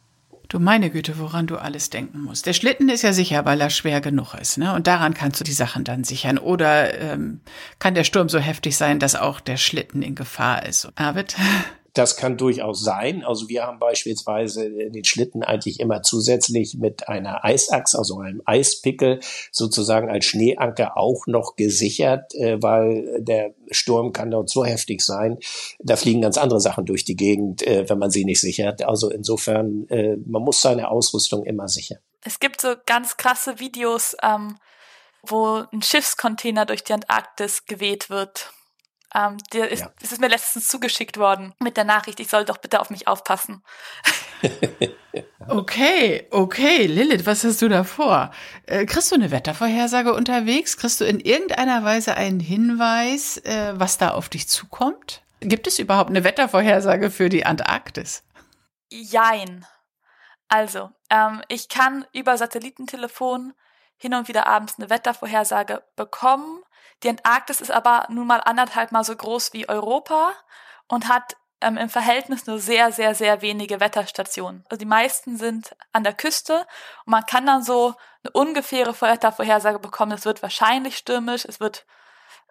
[0.47, 2.45] Du meine Güte, woran du alles denken musst.
[2.45, 4.75] Der Schlitten ist ja sicher, weil er schwer genug ist, ne?
[4.75, 6.37] Und daran kannst du die Sachen dann sichern.
[6.37, 7.41] Oder ähm,
[7.79, 10.87] kann der Sturm so heftig sein, dass auch der Schlitten in Gefahr ist?
[10.95, 11.35] Arvid?
[11.95, 13.23] Das kann durchaus sein.
[13.23, 19.21] Also wir haben beispielsweise den Schlitten eigentlich immer zusätzlich mit einer Eisachs, also einem Eispickel
[19.51, 25.37] sozusagen als Schneeanker auch noch gesichert, äh, weil der Sturm kann dort so heftig sein.
[25.79, 28.83] Da fliegen ganz andere Sachen durch die Gegend, äh, wenn man sie nicht sichert.
[28.83, 31.99] Also insofern, äh, man muss seine Ausrüstung immer sichern.
[32.25, 34.57] Es gibt so ganz krasse Videos, ähm,
[35.23, 38.51] wo ein Schiffscontainer durch die Antarktis geweht wird
[39.15, 39.91] ähm, der ist, ja.
[40.01, 43.07] es ist mir letztens zugeschickt worden mit der Nachricht, ich soll doch bitte auf mich
[43.07, 43.63] aufpassen.
[45.47, 48.31] okay, okay, Lilith, was hast du da vor?
[48.65, 50.75] Äh, kriegst du eine Wettervorhersage unterwegs?
[50.75, 55.21] Kriegst du in irgendeiner Weise einen Hinweis, äh, was da auf dich zukommt?
[55.39, 58.23] Gibt es überhaupt eine Wettervorhersage für die Antarktis?
[58.89, 59.65] Jein.
[60.49, 63.53] Also, ähm, ich kann über Satellitentelefon
[63.97, 66.61] hin und wieder abends eine Wettervorhersage bekommen.
[67.05, 70.33] Die Antarktis ist aber nun mal anderthalb Mal so groß wie Europa
[70.87, 74.65] und hat ähm, im Verhältnis nur sehr, sehr, sehr wenige Wetterstationen.
[74.69, 76.65] Also die meisten sind an der Küste
[77.05, 77.93] und man kann dann so
[78.23, 80.13] eine ungefähre Wettervorhersage bekommen.
[80.13, 81.85] Es wird wahrscheinlich stürmisch, es wird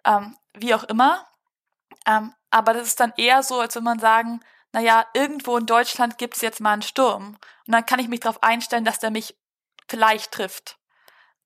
[0.05, 1.27] ähm, wie auch immer.
[2.07, 4.39] Ähm, aber das ist dann eher so, als würde man sagen,
[4.71, 7.37] naja, irgendwo in Deutschland gibt es jetzt mal einen Sturm.
[7.67, 9.37] Und dann kann ich mich darauf einstellen, dass der mich
[9.89, 10.77] vielleicht trifft.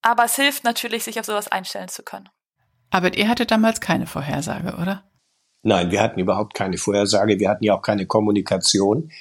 [0.03, 2.30] Aber es hilft natürlich, sich auf sowas einstellen zu können.
[2.92, 5.04] Aber ihr hattet damals keine Vorhersage, oder?
[5.62, 7.40] Nein, wir hatten überhaupt keine Vorhersage.
[7.40, 9.12] Wir hatten ja auch keine Kommunikation.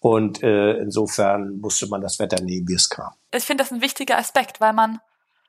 [0.00, 3.12] Und äh, insofern musste man das Wetter nehmen, wie es kam.
[3.34, 5.00] Ich finde das ein wichtiger Aspekt, weil man,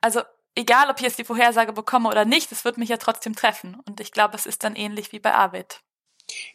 [0.01, 0.21] also
[0.55, 3.77] egal ob ich jetzt die Vorhersage bekomme oder nicht, es wird mich ja trotzdem treffen.
[3.87, 5.81] Und ich glaube, es ist dann ähnlich wie bei Arvid.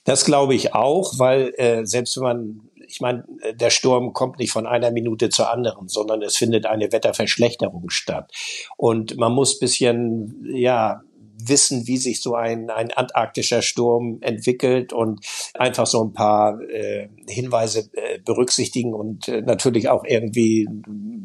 [0.04, 4.52] Das glaube ich auch, weil äh, selbst wenn man, ich meine, der Sturm kommt nicht
[4.52, 8.32] von einer Minute zur anderen, sondern es findet eine Wetterverschlechterung statt.
[8.76, 11.02] Und man muss bisschen, ja,
[11.48, 15.24] wissen, wie sich so ein, ein antarktischer Sturm entwickelt und
[15.54, 20.68] einfach so ein paar äh, Hinweise äh, berücksichtigen und äh, natürlich auch irgendwie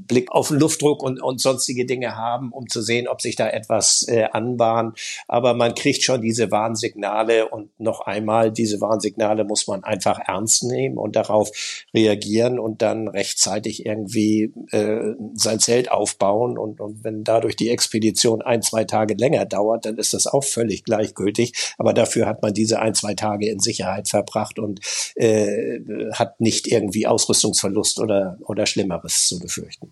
[0.09, 3.47] Blick auf den Luftdruck und, und sonstige Dinge haben, um zu sehen, ob sich da
[3.47, 4.99] etwas äh, anbahnt.
[5.27, 10.63] Aber man kriegt schon diese Warnsignale und noch einmal, diese Warnsignale muss man einfach ernst
[10.63, 11.51] nehmen und darauf
[11.93, 16.57] reagieren und dann rechtzeitig irgendwie äh, sein Zelt aufbauen.
[16.57, 20.43] Und, und wenn dadurch die Expedition ein, zwei Tage länger dauert, dann ist das auch
[20.43, 21.73] völlig gleichgültig.
[21.77, 24.79] Aber dafür hat man diese ein, zwei Tage in Sicherheit verbracht und
[25.15, 25.79] äh,
[26.13, 29.91] hat nicht irgendwie Ausrüstungsverlust oder, oder Schlimmeres zu befürchten.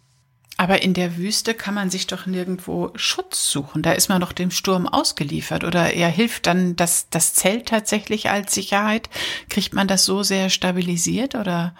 [0.59, 3.83] Aber in der Wüste kann man sich doch nirgendwo Schutz suchen.
[3.83, 5.63] Da ist man doch dem Sturm ausgeliefert.
[5.63, 9.07] Oder er hilft dann das, das Zelt tatsächlich als Sicherheit?
[9.49, 11.75] Kriegt man das so sehr stabilisiert oder?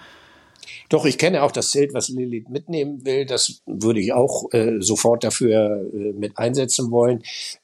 [0.90, 3.26] Doch, ich kenne auch das Zelt, was Lilith mitnehmen will.
[3.26, 7.24] Das würde ich auch äh, sofort dafür äh, mit einsetzen wollen.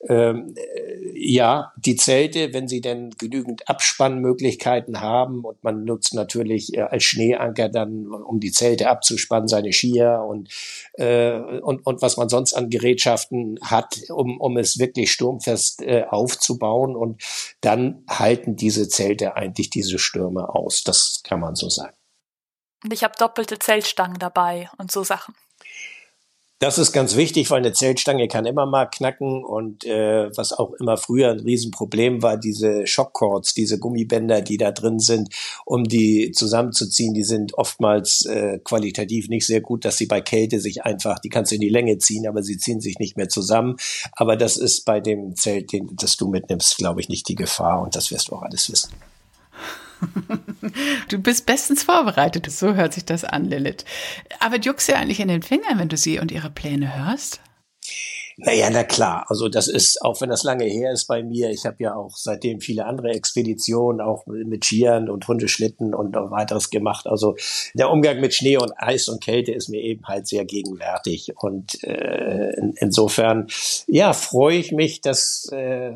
[0.09, 6.75] Ähm, äh, ja, die Zelte, wenn sie denn genügend Abspannmöglichkeiten haben und man nutzt natürlich
[6.75, 10.49] äh, als Schneeanker dann, um die Zelte abzuspannen, seine Skier und,
[10.93, 16.03] äh, und, und was man sonst an Gerätschaften hat, um, um es wirklich sturmfest äh,
[16.09, 16.97] aufzubauen.
[16.97, 17.21] Und
[17.61, 20.83] dann halten diese Zelte eigentlich diese Stürme aus.
[20.83, 21.95] Das kann man so sagen.
[22.83, 25.33] Und ich habe doppelte Zeltstangen dabei und so Sachen.
[26.63, 30.71] Das ist ganz wichtig, weil eine Zeltstange kann immer mal knacken und äh, was auch
[30.79, 35.27] immer früher ein Riesenproblem war, diese Shockcords, diese Gummibänder, die da drin sind,
[35.65, 40.61] um die zusammenzuziehen, die sind oftmals äh, qualitativ nicht sehr gut, dass sie bei Kälte
[40.61, 43.27] sich einfach, die kannst du in die Länge ziehen, aber sie ziehen sich nicht mehr
[43.27, 43.75] zusammen.
[44.13, 47.81] Aber das ist bei dem Zelt, den, das du mitnimmst, glaube ich, nicht die Gefahr
[47.81, 48.93] und das wirst du auch alles wissen.
[51.09, 53.85] Du bist bestens vorbereitet, so hört sich das an, Lilith.
[54.39, 57.39] Aber juckst du eigentlich in den Fingern, wenn du sie und ihre Pläne hörst?
[58.37, 59.25] Naja, na klar.
[59.27, 62.15] Also das ist, auch wenn das lange her ist bei mir, ich habe ja auch
[62.15, 67.05] seitdem viele andere Expeditionen, auch mit Skiern und Hundeschlitten und weiteres gemacht.
[67.05, 67.35] Also
[67.75, 71.33] der Umgang mit Schnee und Eis und Kälte ist mir eben halt sehr gegenwärtig.
[71.35, 73.47] Und äh, in, insofern,
[73.87, 75.93] ja, freue ich mich, dass äh,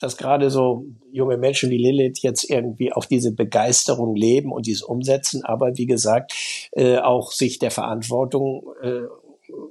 [0.00, 4.82] dass gerade so junge Menschen wie Lilith jetzt irgendwie auf diese Begeisterung leben und dies
[4.82, 6.32] umsetzen, aber wie gesagt,
[6.72, 9.02] äh, auch sich der Verantwortung äh,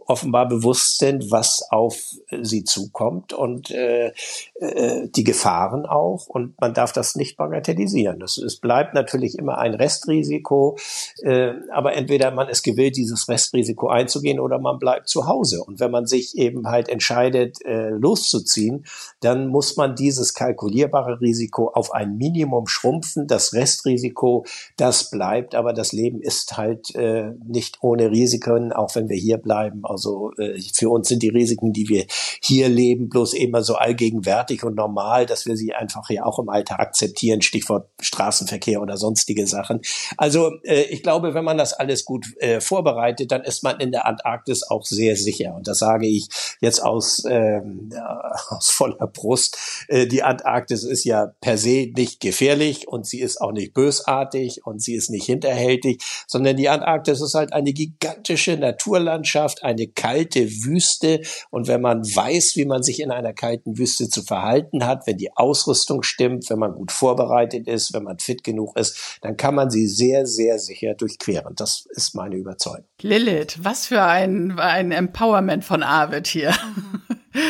[0.08, 1.98] offenbar bewusst sind, was auf
[2.42, 4.14] sie zukommt und äh,
[4.60, 6.28] äh, die Gefahren auch.
[6.28, 8.20] Und man darf das nicht bagatellisieren.
[8.20, 10.78] Das, es bleibt natürlich immer ein Restrisiko,
[11.24, 15.64] äh, aber entweder man ist gewillt, dieses Restrisiko einzugehen oder man bleibt zu Hause.
[15.64, 18.86] Und wenn man sich eben halt entscheidet, äh, loszuziehen,
[19.20, 23.28] dann muss man dieses kalkulierbare Risiko auf ein Minimum schrumpfen.
[23.28, 24.46] Das Restrisiko,
[24.78, 29.38] das bleibt, aber das Leben ist halt äh, nicht ohne Risiken, auch wenn wir hier
[29.38, 29.82] bleiben.
[29.98, 32.06] Also äh, für uns sind die Risiken, die wir
[32.42, 36.50] hier leben, bloß immer so allgegenwärtig und normal, dass wir sie einfach ja auch im
[36.50, 39.82] Alltag akzeptieren, Stichwort Straßenverkehr oder sonstige Sachen.
[40.18, 43.92] Also äh, ich glaube, wenn man das alles gut äh, vorbereitet, dann ist man in
[43.92, 45.56] der Antarktis auch sehr sicher.
[45.56, 46.30] Und das sage ich
[46.62, 47.62] jetzt aus, äh,
[48.50, 49.58] aus voller Brust.
[49.88, 54.66] Äh, die Antarktis ist ja per se nicht gefährlich und sie ist auch nicht bösartig
[54.66, 60.50] und sie ist nicht hinterhältig, sondern die Antarktis ist halt eine gigantische Naturlandschaft, eine kalte
[60.64, 61.22] Wüste.
[61.50, 65.18] Und wenn man weiß, wie man sich in einer kalten Wüste zu verhalten hat, wenn
[65.18, 69.56] die Ausrüstung stimmt, wenn man gut vorbereitet ist, wenn man fit genug ist, dann kann
[69.56, 71.56] man sie sehr, sehr sicher durchqueren.
[71.56, 72.86] Das ist meine Überzeugung.
[73.02, 76.56] Lilith, was für ein, ein Empowerment von Arvid hier.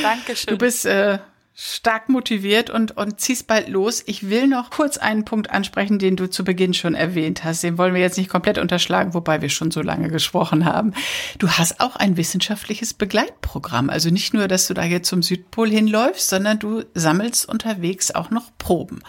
[0.01, 0.53] Dankeschön.
[0.53, 1.19] Du bist äh,
[1.59, 4.03] stark motiviert und, und ziehst bald los.
[4.05, 7.63] Ich will noch kurz einen Punkt ansprechen, den du zu Beginn schon erwähnt hast.
[7.63, 10.93] Den wollen wir jetzt nicht komplett unterschlagen, wobei wir schon so lange gesprochen haben.
[11.39, 13.89] Du hast auch ein wissenschaftliches Begleitprogramm.
[13.89, 18.29] Also nicht nur, dass du da jetzt zum Südpol hinläufst, sondern du sammelst unterwegs auch
[18.29, 19.01] noch Proben.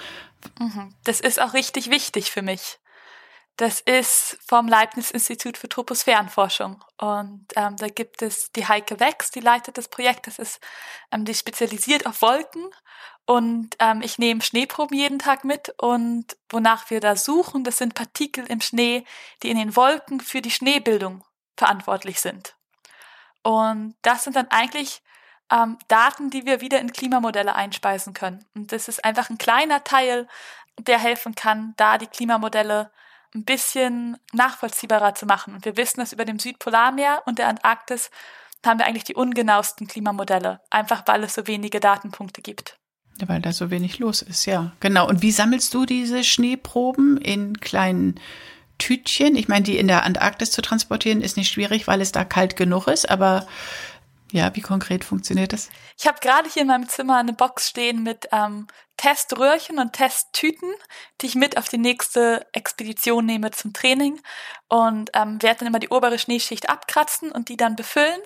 [0.59, 0.95] Mhm.
[1.05, 2.79] Das ist auch richtig wichtig für mich.
[3.59, 6.81] Das ist vom Leibniz-Institut für Troposphärenforschung.
[6.97, 10.29] Und ähm, da gibt es die Heike Wex, die leitet das Projekt.
[10.29, 10.61] Das ist
[11.11, 12.71] ähm, die spezialisiert auf Wolken.
[13.27, 15.75] Und ähm, ich nehme Schneeproben jeden Tag mit.
[15.77, 19.05] Und wonach wir da suchen, das sind Partikel im Schnee,
[19.43, 21.25] die in den Wolken für die Schneebildung
[21.57, 22.55] verantwortlich sind.
[23.43, 25.03] Und das sind dann eigentlich
[25.51, 28.45] ähm, Daten, die wir wieder in Klimamodelle einspeisen können.
[28.55, 30.29] Und das ist einfach ein kleiner Teil,
[30.79, 32.93] der helfen kann, da die Klimamodelle
[33.35, 35.55] ein bisschen nachvollziehbarer zu machen.
[35.55, 38.11] Und wir wissen, dass über dem Südpolarmeer und der Antarktis
[38.67, 42.79] haben wir eigentlich die ungenauesten Klimamodelle, einfach weil es so wenige Datenpunkte gibt.
[43.21, 44.73] Ja, weil da so wenig los ist, ja.
[44.81, 45.09] Genau.
[45.09, 48.21] Und wie sammelst du diese Schneeproben in kleinen
[48.79, 49.37] Tütchen?
[49.37, 52.57] Ich meine, die in der Antarktis zu transportieren ist nicht schwierig, weil es da kalt
[52.57, 53.47] genug ist, aber
[54.31, 55.71] ja, wie konkret funktioniert das?
[55.99, 58.67] Ich habe gerade hier in meinem Zimmer eine Box stehen mit ähm,
[58.97, 60.71] Teströhrchen und Testtüten,
[61.21, 64.21] die ich mit auf die nächste Expedition nehme zum Training
[64.69, 68.21] und ähm, werde dann immer die obere Schneeschicht abkratzen und die dann befüllen.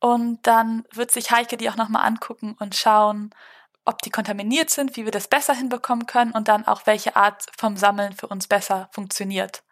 [0.00, 3.30] Und dann wird sich Heike die auch nochmal angucken und schauen,
[3.84, 7.46] ob die kontaminiert sind, wie wir das besser hinbekommen können und dann auch welche Art
[7.56, 9.62] vom Sammeln für uns besser funktioniert.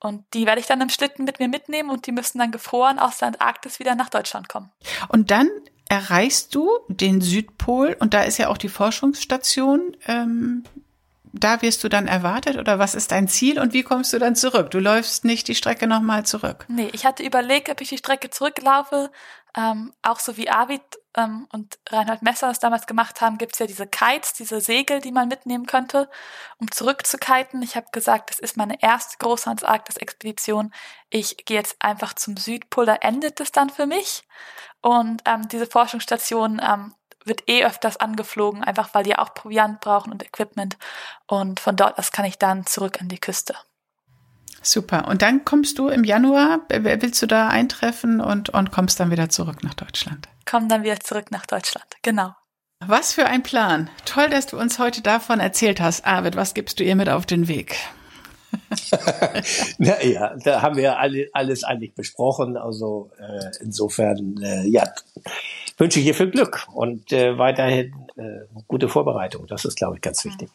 [0.00, 2.98] Und die werde ich dann im Schlitten mit mir mitnehmen und die müssen dann gefroren
[2.98, 4.70] aus der Antarktis wieder nach Deutschland kommen.
[5.08, 5.48] Und dann
[5.88, 9.96] erreichst du den Südpol und da ist ja auch die Forschungsstation.
[10.06, 10.64] Ähm,
[11.32, 14.36] da wirst du dann erwartet oder was ist dein Ziel und wie kommst du dann
[14.36, 14.70] zurück?
[14.70, 16.64] Du läufst nicht die Strecke nochmal zurück.
[16.68, 19.10] Nee, ich hatte überlegt, ob ich die Strecke zurücklaufe.
[19.56, 20.82] Ähm, auch so wie Arvid
[21.18, 25.10] ähm, und Reinhold Messer es damals gemacht haben, gibt's ja diese Kites, diese Segel, die
[25.10, 26.08] man mitnehmen könnte,
[26.58, 27.60] um zurückzukiten.
[27.62, 30.72] Ich habe gesagt, das ist meine erste große Antarktis-Expedition.
[31.10, 34.22] Ich gehe jetzt einfach zum Südpol, da endet es dann für mich.
[34.80, 36.94] Und ähm, diese Forschungsstation ähm,
[37.24, 40.78] wird eh öfters angeflogen, einfach weil die auch Proviant brauchen und Equipment.
[41.26, 43.56] Und von dort aus kann ich dann zurück an die Küste.
[44.68, 45.08] Super.
[45.08, 49.30] Und dann kommst du im Januar, willst du da eintreffen und, und kommst dann wieder
[49.30, 50.28] zurück nach Deutschland?
[50.44, 52.34] Komm dann wieder zurück nach Deutschland, genau.
[52.86, 53.88] Was für ein Plan.
[54.04, 56.04] Toll, dass du uns heute davon erzählt hast.
[56.04, 57.76] Arvid, was gibst du ihr mit auf den Weg?
[59.78, 62.58] naja, da haben wir alle, alles eigentlich besprochen.
[62.58, 64.84] Also äh, insofern, äh, ja,
[65.78, 69.46] wünsche ich ihr viel Glück und äh, weiterhin äh, gute Vorbereitung.
[69.46, 70.50] Das ist, glaube ich, ganz wichtig.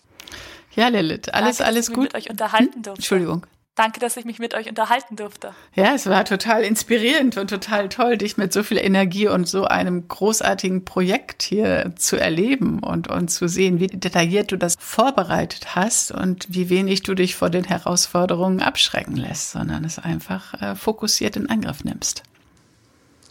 [0.76, 2.04] Ja, Lilith, alles, Danke, alles dass ich gut.
[2.04, 3.00] mit euch unterhalten durfte.
[3.00, 3.48] Entschuldigung.
[3.76, 5.56] Danke, dass ich mich mit euch unterhalten durfte.
[5.74, 9.64] Ja, es war total inspirierend und total toll, dich mit so viel Energie und so
[9.66, 15.76] einem großartigen Projekt hier zu erleben und, und zu sehen, wie detailliert du das vorbereitet
[15.76, 20.76] hast und wie wenig du dich vor den Herausforderungen abschrecken lässt, sondern es einfach äh,
[20.76, 22.22] fokussiert in Angriff nimmst.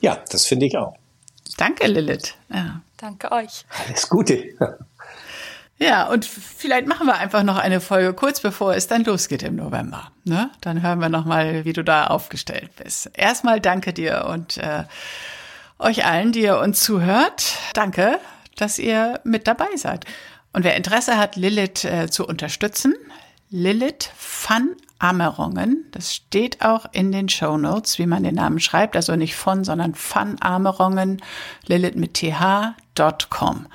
[0.00, 0.96] Ja, das finde ich auch.
[1.56, 2.34] Danke, Lilith.
[2.52, 2.80] Ja.
[2.96, 3.64] Danke euch.
[3.86, 4.56] Alles Gute.
[5.82, 9.56] Ja, und vielleicht machen wir einfach noch eine Folge kurz bevor es dann losgeht im
[9.56, 10.12] November.
[10.24, 10.50] Ne?
[10.60, 13.10] Dann hören wir noch mal, wie du da aufgestellt bist.
[13.14, 14.84] Erstmal danke dir und äh,
[15.80, 17.56] euch allen, die ihr uns zuhört.
[17.74, 18.20] Danke,
[18.56, 20.04] dass ihr mit dabei seid.
[20.52, 22.94] Und wer Interesse hat, Lilith äh, zu unterstützen,
[23.50, 24.10] Lilith
[24.46, 29.16] Van Amerungen, das steht auch in den Show Notes, wie man den Namen schreibt, also
[29.16, 31.20] nicht von, sondern Van Amerungen,
[31.66, 33.66] Lilith mit th.com.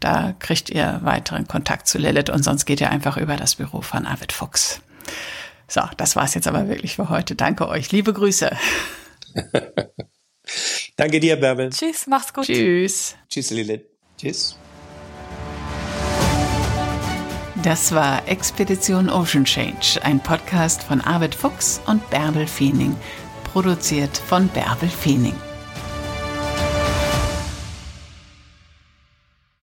[0.00, 3.80] Da kriegt ihr weiteren Kontakt zu Lilith und sonst geht ihr einfach über das Büro
[3.80, 4.80] von Arvid Fuchs.
[5.66, 7.34] So, das war's jetzt aber wirklich für heute.
[7.34, 7.92] Danke euch.
[7.92, 8.50] Liebe Grüße.
[10.96, 11.70] Danke dir, Bärbel.
[11.70, 12.46] Tschüss, mach's gut.
[12.46, 13.16] Tschüss.
[13.28, 13.84] Tschüss, Lilith.
[14.16, 14.56] Tschüss.
[17.62, 22.96] Das war Expedition Ocean Change, ein Podcast von Arvid Fuchs und Bärbel Feening,
[23.44, 25.34] produziert von Bärbel Feening.